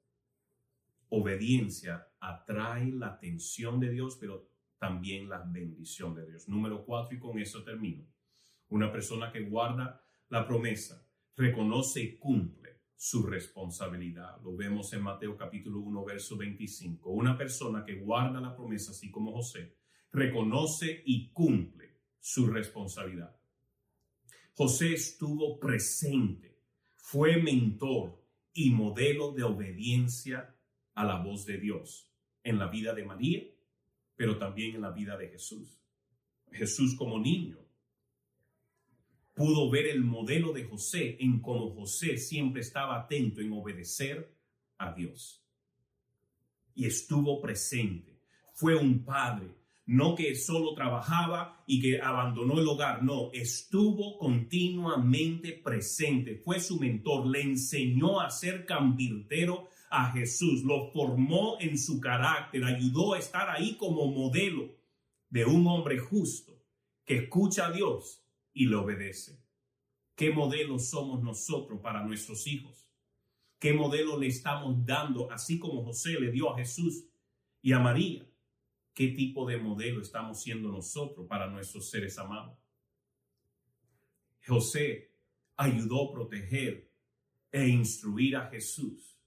Obediencia 1.09 2.07
atrae 2.21 2.93
la 2.93 3.09
atención 3.09 3.81
de 3.81 3.91
Dios, 3.91 4.17
pero 4.21 4.49
también 4.79 5.29
la 5.29 5.43
bendición 5.45 6.15
de 6.15 6.27
Dios. 6.27 6.49
Número 6.49 6.85
cuatro, 6.85 7.17
y 7.17 7.19
con 7.19 7.39
eso 7.41 7.65
termino. 7.65 8.07
Una 8.69 8.93
persona 8.93 9.33
que 9.33 9.41
guarda 9.41 10.01
la 10.29 10.47
promesa, 10.47 11.05
reconoce 11.37 12.03
y 12.03 12.17
cumple 12.17 12.66
su 12.97 13.23
responsabilidad. 13.23 14.41
Lo 14.43 14.57
vemos 14.57 14.93
en 14.95 15.03
Mateo 15.03 15.37
capítulo 15.37 15.81
1, 15.81 16.05
verso 16.05 16.37
25. 16.37 17.11
Una 17.11 17.37
persona 17.37 17.85
que 17.85 17.97
guarda 17.97 18.41
la 18.41 18.57
promesa, 18.57 18.93
así 18.93 19.11
como 19.11 19.33
José, 19.33 19.77
reconoce 20.11 21.03
y 21.05 21.31
cumple 21.31 22.01
su 22.19 22.47
responsabilidad. 22.47 23.37
José 24.55 24.95
estuvo 24.95 25.61
presente, 25.61 26.63
fue 26.97 27.37
mentor 27.37 28.25
y 28.55 28.71
modelo 28.71 29.33
de 29.33 29.43
obediencia 29.43 30.57
a 30.95 31.05
la 31.05 31.23
voz 31.23 31.45
de 31.45 31.59
Dios 31.59 32.11
en 32.43 32.59
la 32.59 32.69
vida 32.69 32.95
de 32.95 33.05
María, 33.05 33.43
pero 34.15 34.39
también 34.39 34.75
en 34.75 34.81
la 34.81 34.93
vida 34.93 35.19
de 35.19 35.29
Jesús. 35.29 35.79
Jesús 36.51 36.97
como 36.97 37.19
niño 37.19 37.66
pudo 39.37 39.69
ver 39.69 39.87
el 39.87 40.03
modelo 40.03 40.53
de 40.55 40.65
José 40.65 41.19
en 41.21 41.41
cómo 41.41 41.71
José 41.75 42.17
siempre 42.17 42.63
estaba 42.63 42.99
atento 42.99 43.43
en 43.43 43.53
obedecer 43.53 44.35
a 44.79 44.95
Dios. 44.95 45.45
Y 46.75 46.87
estuvo 46.87 47.43
presente. 47.43 48.19
Fue 48.55 48.75
un 48.75 49.05
padre, 49.05 49.55
no 49.85 50.15
que 50.15 50.35
solo 50.35 50.75
trabajaba 50.75 51.63
y 51.67 51.83
que 51.83 52.01
abandonó 52.01 52.59
el 52.59 52.67
hogar, 52.67 53.03
no, 53.03 53.31
estuvo 53.35 54.17
continuamente 54.17 55.53
presente, 55.53 56.37
fue 56.37 56.59
su 56.59 56.81
mentor, 56.81 57.27
le 57.27 57.43
enseñó 57.43 58.21
a 58.21 58.31
ser 58.31 58.65
cambirtero 58.65 59.69
a 59.91 60.13
Jesús, 60.13 60.65
lo 60.65 60.91
formó 60.93 61.59
en 61.61 61.79
su 61.79 62.01
carácter, 62.01 62.65
ayudó 62.65 63.13
a 63.13 63.19
estar 63.19 63.51
ahí 63.51 63.77
como 63.77 64.11
modelo 64.11 64.75
de 65.29 65.45
un 65.45 65.67
hombre 65.67 65.99
justo 65.99 66.59
que 67.05 67.17
escucha 67.19 67.67
a 67.67 67.73
Dios 67.73 68.23
y 68.57 68.67
le 68.67 68.77
obedece. 68.77 69.39
¿Qué 70.15 70.31
modelo 70.31 70.79
somos 70.79 71.23
nosotros 71.23 71.79
para 71.83 72.03
nuestros 72.03 72.47
hijos? 72.47 72.91
¿Qué 73.59 73.75
modelo 73.75 74.19
le 74.19 74.29
estamos 74.29 74.83
dando, 74.85 75.31
así 75.31 75.59
como 75.59 75.85
José 75.85 76.19
le 76.19 76.31
dio 76.31 76.51
a 76.51 76.57
Jesús 76.57 77.05
y 77.61 77.73
a 77.73 77.79
María? 77.79 78.27
¿Qué 78.95 79.09
tipo 79.09 79.47
de 79.47 79.59
modelo 79.59 80.01
estamos 80.01 80.43
siendo 80.43 80.71
nosotros 80.71 81.27
para 81.29 81.51
nuestros 81.51 81.91
seres 81.91 82.19
amados? 82.19 82.59
José 84.47 85.13
ayudó 85.55 86.09
a 86.09 86.13
proteger 86.13 86.91
e 87.53 87.69
instruir 87.69 88.37
a 88.37 88.49
Jesús, 88.49 89.19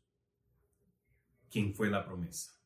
quien 1.52 1.76
fue 1.76 1.88
la 1.92 2.04
promesa. 2.04 2.60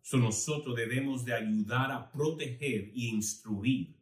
So 0.00 0.16
nosotros 0.16 0.74
debemos 0.74 1.24
de 1.24 1.34
ayudar 1.34 1.92
a 1.92 2.10
proteger 2.10 2.90
y 2.92 3.10
instruir 3.10 4.01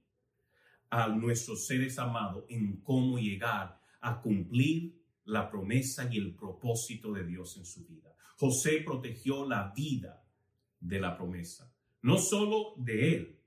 a 0.90 1.08
nuestros 1.08 1.66
seres 1.66 1.98
amados 1.98 2.44
en 2.48 2.80
cómo 2.82 3.18
llegar 3.18 3.80
a 4.00 4.20
cumplir 4.20 5.00
la 5.24 5.48
promesa 5.48 6.08
y 6.10 6.18
el 6.18 6.34
propósito 6.34 7.12
de 7.12 7.24
Dios 7.24 7.56
en 7.56 7.64
su 7.64 7.86
vida. 7.86 8.14
José 8.36 8.82
protegió 8.84 9.46
la 9.46 9.72
vida 9.74 10.24
de 10.80 11.00
la 11.00 11.16
promesa, 11.16 11.72
no 12.02 12.18
solo 12.18 12.74
de 12.76 13.14
él, 13.14 13.40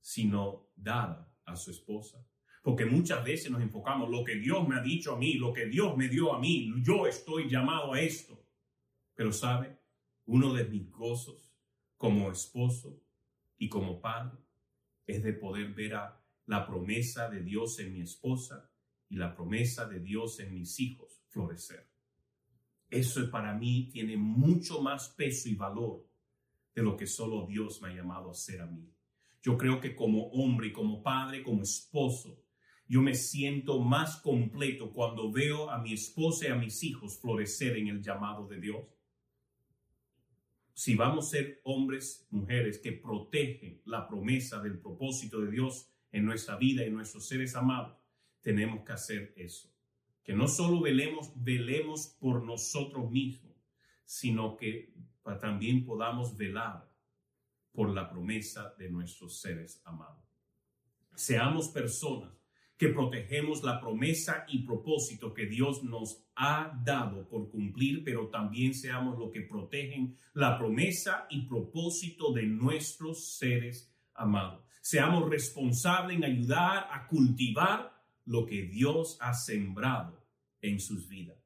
sino 0.00 0.68
dada 0.76 1.32
a 1.44 1.56
su 1.56 1.70
esposa. 1.70 2.26
Porque 2.62 2.84
muchas 2.84 3.24
veces 3.24 3.50
nos 3.50 3.62
enfocamos 3.62 4.08
lo 4.08 4.22
que 4.22 4.36
Dios 4.36 4.68
me 4.68 4.76
ha 4.76 4.82
dicho 4.82 5.14
a 5.14 5.18
mí, 5.18 5.34
lo 5.34 5.52
que 5.52 5.66
Dios 5.66 5.96
me 5.96 6.08
dio 6.08 6.32
a 6.32 6.38
mí, 6.38 6.72
yo 6.82 7.06
estoy 7.06 7.48
llamado 7.48 7.92
a 7.92 8.00
esto. 8.00 8.44
Pero 9.14 9.32
sabe, 9.32 9.78
uno 10.26 10.52
de 10.52 10.64
mis 10.64 10.90
gozos 10.90 11.52
como 11.96 12.30
esposo 12.30 13.00
y 13.58 13.68
como 13.68 14.00
padre 14.00 14.38
es 15.06 15.22
de 15.22 15.32
poder 15.32 15.72
ver 15.74 15.94
a 15.94 16.21
la 16.52 16.66
promesa 16.66 17.30
de 17.30 17.42
Dios 17.42 17.78
en 17.78 17.94
mi 17.94 18.02
esposa 18.02 18.70
y 19.08 19.16
la 19.16 19.34
promesa 19.34 19.88
de 19.88 20.00
Dios 20.00 20.38
en 20.38 20.52
mis 20.52 20.78
hijos 20.80 21.24
florecer. 21.28 21.88
Eso 22.90 23.30
para 23.30 23.54
mí 23.54 23.88
tiene 23.90 24.18
mucho 24.18 24.82
más 24.82 25.08
peso 25.08 25.48
y 25.48 25.54
valor 25.54 26.06
de 26.74 26.82
lo 26.82 26.94
que 26.94 27.06
solo 27.06 27.46
Dios 27.46 27.80
me 27.80 27.88
ha 27.88 27.94
llamado 27.94 28.30
a 28.30 28.34
ser 28.34 28.60
a 28.60 28.66
mí. 28.66 28.86
Yo 29.42 29.56
creo 29.56 29.80
que 29.80 29.96
como 29.96 30.26
hombre, 30.26 30.74
como 30.74 31.02
padre, 31.02 31.42
como 31.42 31.62
esposo, 31.62 32.44
yo 32.86 33.00
me 33.00 33.14
siento 33.14 33.80
más 33.80 34.20
completo 34.20 34.92
cuando 34.92 35.32
veo 35.32 35.70
a 35.70 35.78
mi 35.78 35.94
esposa 35.94 36.48
y 36.48 36.50
a 36.50 36.56
mis 36.56 36.84
hijos 36.84 37.18
florecer 37.18 37.78
en 37.78 37.88
el 37.88 38.02
llamado 38.02 38.46
de 38.46 38.60
Dios. 38.60 38.84
Si 40.74 40.96
vamos 40.96 41.28
a 41.28 41.30
ser 41.30 41.62
hombres, 41.64 42.26
mujeres 42.30 42.78
que 42.78 42.92
protegen 42.92 43.80
la 43.86 44.06
promesa 44.06 44.60
del 44.60 44.78
propósito 44.78 45.40
de 45.40 45.50
Dios 45.50 45.91
en 46.12 46.24
nuestra 46.24 46.56
vida 46.56 46.86
y 46.86 46.90
nuestros 46.90 47.26
seres 47.26 47.56
amados, 47.56 47.96
tenemos 48.40 48.84
que 48.84 48.92
hacer 48.92 49.32
eso. 49.36 49.72
Que 50.22 50.34
no 50.34 50.46
solo 50.46 50.80
velemos, 50.80 51.32
velemos 51.34 52.16
por 52.20 52.44
nosotros 52.44 53.10
mismos, 53.10 53.56
sino 54.04 54.56
que 54.56 54.94
también 55.40 55.84
podamos 55.84 56.36
velar 56.36 56.88
por 57.72 57.90
la 57.90 58.08
promesa 58.10 58.74
de 58.78 58.90
nuestros 58.90 59.40
seres 59.40 59.80
amados. 59.84 60.22
Seamos 61.14 61.68
personas 61.68 62.32
que 62.76 62.88
protegemos 62.88 63.62
la 63.62 63.80
promesa 63.80 64.44
y 64.48 64.64
propósito 64.64 65.32
que 65.32 65.46
Dios 65.46 65.84
nos 65.84 66.24
ha 66.34 66.78
dado 66.84 67.28
por 67.28 67.48
cumplir, 67.50 68.02
pero 68.02 68.28
también 68.28 68.74
seamos 68.74 69.18
los 69.18 69.30
que 69.30 69.42
protegen 69.42 70.18
la 70.34 70.58
promesa 70.58 71.26
y 71.30 71.42
propósito 71.42 72.32
de 72.32 72.42
nuestros 72.42 73.36
seres 73.36 73.94
amados. 74.14 74.64
Seamos 74.84 75.30
responsables 75.30 76.16
en 76.16 76.24
ayudar 76.24 76.88
a 76.90 77.06
cultivar 77.06 78.04
lo 78.24 78.44
que 78.44 78.62
Dios 78.62 79.16
ha 79.20 79.32
sembrado 79.32 80.26
en 80.60 80.80
sus 80.80 81.08
vidas. 81.08 81.38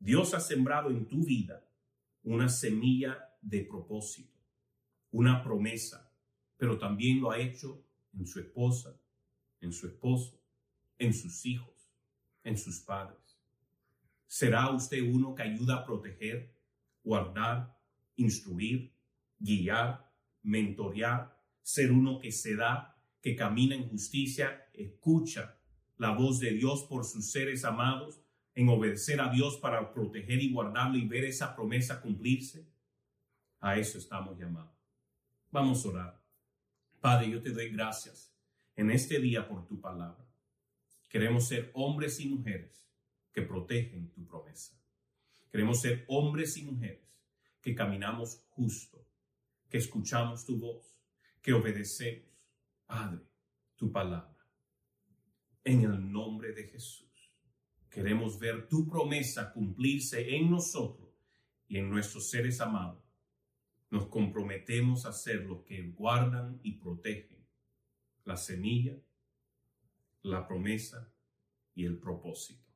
Dios 0.00 0.34
ha 0.34 0.40
sembrado 0.40 0.90
en 0.90 1.06
tu 1.06 1.24
vida 1.24 1.64
una 2.24 2.48
semilla 2.48 3.16
de 3.40 3.62
propósito, 3.62 4.36
una 5.12 5.40
promesa, 5.40 6.12
pero 6.56 6.76
también 6.76 7.20
lo 7.20 7.30
ha 7.30 7.38
hecho 7.38 7.86
en 8.12 8.26
su 8.26 8.40
esposa, 8.40 9.00
en 9.60 9.72
su 9.72 9.86
esposo, 9.86 10.42
en 10.98 11.14
sus 11.14 11.46
hijos, 11.46 11.92
en 12.42 12.58
sus 12.58 12.80
padres. 12.80 13.38
¿Será 14.26 14.68
usted 14.70 15.00
uno 15.00 15.32
que 15.32 15.44
ayuda 15.44 15.76
a 15.76 15.86
proteger, 15.86 16.52
guardar, 17.04 17.80
instruir, 18.16 18.92
guiar, 19.38 20.12
mentorear 20.42 21.35
ser 21.66 21.90
uno 21.90 22.20
que 22.20 22.30
se 22.30 22.54
da, 22.54 22.96
que 23.20 23.34
camina 23.34 23.74
en 23.74 23.88
justicia, 23.88 24.68
escucha 24.72 25.58
la 25.96 26.12
voz 26.12 26.38
de 26.38 26.52
Dios 26.52 26.84
por 26.84 27.04
sus 27.04 27.32
seres 27.32 27.64
amados, 27.64 28.22
en 28.54 28.68
obedecer 28.68 29.20
a 29.20 29.32
Dios 29.32 29.56
para 29.56 29.92
proteger 29.92 30.40
y 30.40 30.52
guardarlo 30.52 30.96
y 30.96 31.08
ver 31.08 31.24
esa 31.24 31.56
promesa 31.56 32.00
cumplirse. 32.00 32.70
A 33.58 33.76
eso 33.78 33.98
estamos 33.98 34.38
llamados. 34.38 34.78
Vamos 35.50 35.84
a 35.84 35.88
orar. 35.88 36.22
Padre, 37.00 37.30
yo 37.30 37.42
te 37.42 37.50
doy 37.50 37.70
gracias 37.70 38.32
en 38.76 38.92
este 38.92 39.18
día 39.18 39.48
por 39.48 39.66
tu 39.66 39.80
palabra. 39.80 40.24
Queremos 41.08 41.48
ser 41.48 41.72
hombres 41.74 42.20
y 42.20 42.28
mujeres 42.28 42.88
que 43.32 43.42
protegen 43.42 44.12
tu 44.12 44.24
promesa. 44.24 44.80
Queremos 45.50 45.80
ser 45.80 46.04
hombres 46.06 46.56
y 46.58 46.62
mujeres 46.62 47.20
que 47.60 47.74
caminamos 47.74 48.46
justo, 48.50 49.04
que 49.68 49.78
escuchamos 49.78 50.46
tu 50.46 50.58
voz, 50.58 50.95
que 51.46 51.52
obedecemos, 51.52 52.26
Padre, 52.86 53.20
tu 53.76 53.92
palabra. 53.92 54.44
En 55.62 55.82
el 55.82 56.10
nombre 56.10 56.52
de 56.52 56.64
Jesús, 56.64 57.32
queremos 57.88 58.40
ver 58.40 58.66
tu 58.66 58.88
promesa 58.88 59.52
cumplirse 59.52 60.34
en 60.34 60.50
nosotros 60.50 61.08
y 61.68 61.78
en 61.78 61.88
nuestros 61.88 62.30
seres 62.30 62.60
amados. 62.60 63.00
Nos 63.90 64.08
comprometemos 64.08 65.06
a 65.06 65.12
ser 65.12 65.44
los 65.44 65.62
que 65.62 65.88
guardan 65.92 66.58
y 66.64 66.72
protegen 66.72 67.46
la 68.24 68.36
semilla, 68.36 68.98
la 70.22 70.48
promesa 70.48 71.14
y 71.76 71.84
el 71.84 71.96
propósito. 72.00 72.74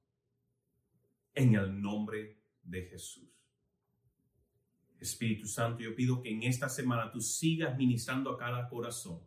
En 1.34 1.56
el 1.56 1.82
nombre 1.82 2.40
de 2.62 2.84
Jesús. 2.84 3.39
Espíritu 5.00 5.46
Santo, 5.46 5.82
yo 5.82 5.94
pido 5.94 6.20
que 6.20 6.30
en 6.30 6.42
esta 6.42 6.68
semana 6.68 7.10
tú 7.10 7.20
sigas 7.20 7.76
ministrando 7.76 8.30
a 8.30 8.38
cada 8.38 8.68
corazón 8.68 9.20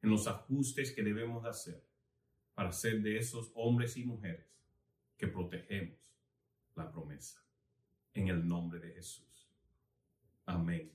en 0.00 0.10
los 0.10 0.26
ajustes 0.28 0.92
que 0.92 1.02
debemos 1.02 1.44
hacer 1.44 1.84
para 2.54 2.72
ser 2.72 3.02
de 3.02 3.18
esos 3.18 3.50
hombres 3.54 3.96
y 3.96 4.04
mujeres 4.04 4.46
que 5.16 5.26
protegemos 5.26 5.98
la 6.74 6.90
promesa. 6.90 7.44
En 8.14 8.28
el 8.28 8.46
nombre 8.46 8.80
de 8.80 8.92
Jesús. 8.94 9.50
Amén. 10.46 10.92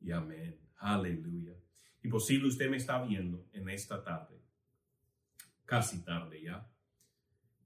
Y 0.00 0.10
amén. 0.10 0.60
Aleluya. 0.76 1.56
Y 2.02 2.08
posible 2.08 2.48
usted 2.48 2.68
me 2.68 2.76
está 2.76 3.02
viendo 3.02 3.48
en 3.52 3.68
esta 3.68 4.02
tarde, 4.02 4.40
casi 5.64 6.04
tarde 6.04 6.42
ya, 6.42 6.68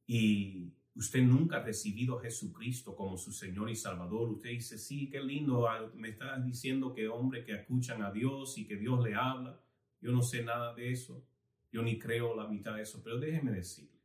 y 0.07 0.76
usted 0.97 1.23
nunca 1.23 1.59
ha 1.59 1.63
recibido 1.63 2.19
a 2.19 2.23
Jesucristo 2.23 2.97
como 2.97 3.19
su 3.19 3.31
Señor 3.31 3.71
y 3.71 3.77
Salvador, 3.77 4.31
usted 4.31 4.51
dice, 4.51 4.79
sí, 4.79 5.11
qué 5.11 5.23
lindo, 5.23 5.69
ah, 5.69 5.91
me 5.95 6.09
está 6.09 6.39
diciendo 6.39 6.95
que 6.95 7.07
hombre 7.07 7.45
que 7.45 7.53
escuchan 7.53 8.03
a 8.03 8.11
Dios 8.11 8.57
y 8.57 8.67
que 8.67 8.77
Dios 8.77 9.05
le 9.05 9.15
habla. 9.15 9.61
Yo 10.01 10.11
no 10.11 10.23
sé 10.23 10.43
nada 10.43 10.75
de 10.75 10.91
eso, 10.91 11.23
yo 11.71 11.83
ni 11.83 11.99
creo 11.99 12.35
la 12.35 12.49
mitad 12.49 12.77
de 12.77 12.83
eso, 12.83 13.03
pero 13.05 13.19
déjeme 13.19 13.53
decirle, 13.53 14.01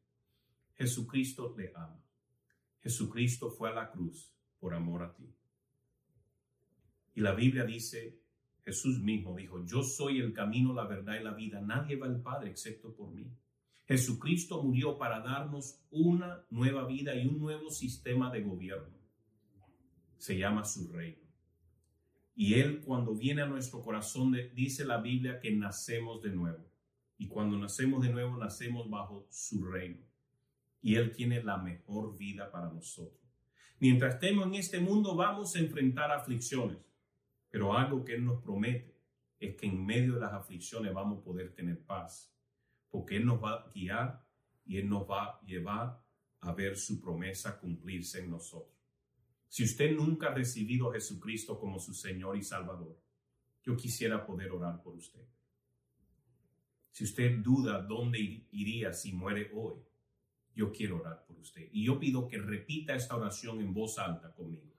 Jesucristo 0.74 1.56
le 1.58 1.72
ama. 1.74 2.04
Jesucristo 2.82 3.50
fue 3.50 3.70
a 3.70 3.74
la 3.74 3.92
cruz 3.92 4.34
por 4.60 4.74
amor 4.74 5.04
a 5.04 5.14
ti. 5.14 5.34
Y 7.14 7.22
la 7.22 7.34
Biblia 7.34 7.64
dice, 7.64 8.20
Jesús 8.66 9.00
mismo 9.00 9.36
dijo, 9.36 9.64
yo 9.66 9.84
soy 9.84 10.20
el 10.20 10.34
camino, 10.34 10.74
la 10.74 10.86
verdad 10.86 11.20
y 11.20 11.24
la 11.24 11.34
vida, 11.34 11.62
nadie 11.62 11.96
va 11.96 12.08
al 12.08 12.22
Padre 12.22 12.50
excepto 12.50 12.94
por 12.94 13.12
mí. 13.12 13.32
Jesucristo 13.88 14.62
murió 14.64 14.98
para 14.98 15.20
darnos 15.20 15.80
una 15.90 16.46
nueva 16.50 16.86
vida 16.86 17.16
y 17.16 17.28
un 17.28 17.40
nuevo 17.40 17.70
sistema 17.70 18.32
de 18.32 18.42
gobierno. 18.42 18.98
Se 20.18 20.38
llama 20.38 20.64
su 20.64 20.92
reino. 20.92 21.22
Y 22.36 22.56
Él 22.56 22.82
cuando 22.82 23.14
viene 23.14 23.42
a 23.42 23.48
nuestro 23.48 23.82
corazón 23.82 24.36
dice 24.54 24.86
la 24.86 24.98
Biblia 25.02 25.40
que 25.40 25.52
nacemos 25.52 26.22
de 26.22 26.32
nuevo. 26.32 26.66
Y 27.18 27.28
cuando 27.28 27.58
nacemos 27.58 28.02
de 28.02 28.10
nuevo 28.10 28.38
nacemos 28.38 28.90
bajo 28.90 29.28
su 29.30 29.64
reino. 29.66 30.00
Y 30.82 30.96
Él 30.96 31.12
tiene 31.12 31.44
la 31.44 31.58
mejor 31.58 32.18
vida 32.18 32.50
para 32.50 32.70
nosotros. 32.70 33.20
Mientras 33.80 34.16
estemos 34.16 34.48
en 34.48 34.56
este 34.56 34.80
mundo 34.80 35.16
vamos 35.16 35.56
a 35.56 35.60
enfrentar 35.60 36.12
aflicciones. 36.12 36.78
Pero 37.50 37.78
algo 37.78 38.06
que 38.06 38.16
Él 38.16 38.24
nos 38.26 38.42
promete 38.42 38.96
es 39.40 39.56
que 39.56 39.68
en 39.68 39.86
medio 39.86 40.14
de 40.14 40.22
las 40.22 40.34
aflicciones 40.34 40.94
vamos 40.94 41.20
a 41.20 41.24
poder 41.24 41.54
tener 41.54 41.84
paz, 41.84 42.34
porque 42.92 43.16
Él 43.18 43.26
nos 43.26 43.42
va 43.42 43.54
a 43.54 43.72
guiar 43.74 44.28
y 44.66 44.78
Él 44.78 44.90
nos 44.90 45.10
va 45.10 45.26
a 45.26 45.42
llevar 45.46 46.04
a 46.42 46.54
ver 46.54 46.78
su 46.78 47.02
promesa 47.02 47.60
cumplirse 47.60 48.20
en 48.20 48.30
nosotros. 48.30 48.78
Si 49.48 49.64
usted 49.64 49.96
nunca 49.96 50.28
ha 50.28 50.34
recibido 50.36 50.90
a 50.90 50.94
Jesucristo 50.94 51.60
como 51.60 51.80
su 51.80 51.94
Señor 51.94 52.38
y 52.38 52.44
Salvador, 52.44 53.02
yo 53.64 53.76
quisiera 53.76 54.26
poder 54.26 54.52
orar 54.52 54.82
por 54.82 54.96
usted. 54.96 55.26
Si 56.92 57.06
usted 57.06 57.38
duda 57.40 57.82
dónde 57.82 58.20
iría 58.52 58.92
si 58.92 59.14
muere 59.14 59.52
hoy, 59.54 59.76
yo 60.54 60.72
quiero 60.72 60.98
orar 60.98 61.26
por 61.26 61.38
usted. 61.40 61.70
Y 61.72 61.86
yo 61.86 62.00
pido 62.00 62.28
que 62.28 62.38
repita 62.38 62.96
esta 62.96 63.16
oración 63.16 63.62
en 63.62 63.74
voz 63.74 63.98
alta 63.98 64.34
conmigo. 64.34 64.76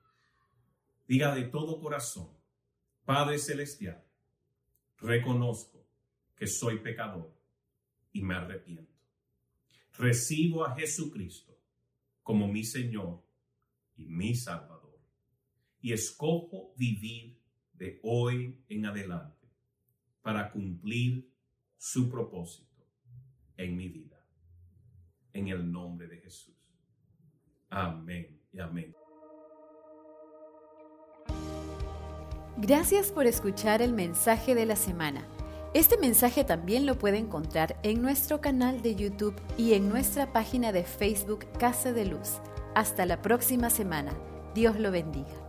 Diga 1.07 1.35
de 1.35 1.45
todo 1.45 1.81
corazón, 1.81 2.29
Padre 3.05 3.39
Celestial, 3.39 4.05
reconozco 4.99 5.87
que 6.37 6.47
soy 6.47 6.79
pecador 6.79 7.32
y 8.13 8.23
me 8.23 8.35
arrepiento. 8.35 8.93
Recibo 9.99 10.65
a 10.65 10.75
Jesucristo 10.75 11.59
como 12.23 12.49
mi 12.49 12.65
Señor 12.65 13.23
y 13.97 14.07
mi 14.07 14.35
Salvador. 14.35 15.01
Y 15.81 15.93
escojo 15.93 16.73
vivir 16.77 17.41
de 17.73 17.99
hoy 18.03 18.63
en 18.69 18.87
adelante 18.87 19.49
para 20.23 20.53
cumplir 20.53 21.29
su 21.77 22.09
propósito 22.09 22.87
en 23.57 23.77
mi 23.77 23.89
vida. 23.89 24.25
En 25.33 25.49
el 25.49 25.71
nombre 25.71 26.07
de 26.07 26.19
Jesús. 26.19 26.55
Amén 27.69 28.41
y 28.53 28.61
amén. 28.61 28.95
Gracias 32.59 33.11
por 33.11 33.27
escuchar 33.27 33.83
el 33.83 33.93
mensaje 33.93 34.55
de 34.55 34.67
la 34.67 34.77
semana. 34.77 35.27
Este 35.75 35.97
mensaje 35.97 36.45
también 36.45 36.85
lo 36.85 36.99
puede 36.99 37.17
encontrar 37.17 37.79
en 37.83 38.03
nuestro 38.03 38.43
canal 38.43 38.83
de 38.83 38.95
YouTube 38.95 39.35
y 39.57 39.73
en 39.73 39.89
nuestra 39.89 40.31
página 40.31 40.71
de 40.71 40.85
Facebook 40.85 41.47
Casa 41.59 41.93
de 41.95 42.05
Luz. 42.05 42.41
Hasta 42.75 43.07
la 43.07 43.23
próxima 43.23 43.71
semana. 43.71 44.13
Dios 44.55 44.79
lo 44.79 44.91
bendiga. 44.91 45.42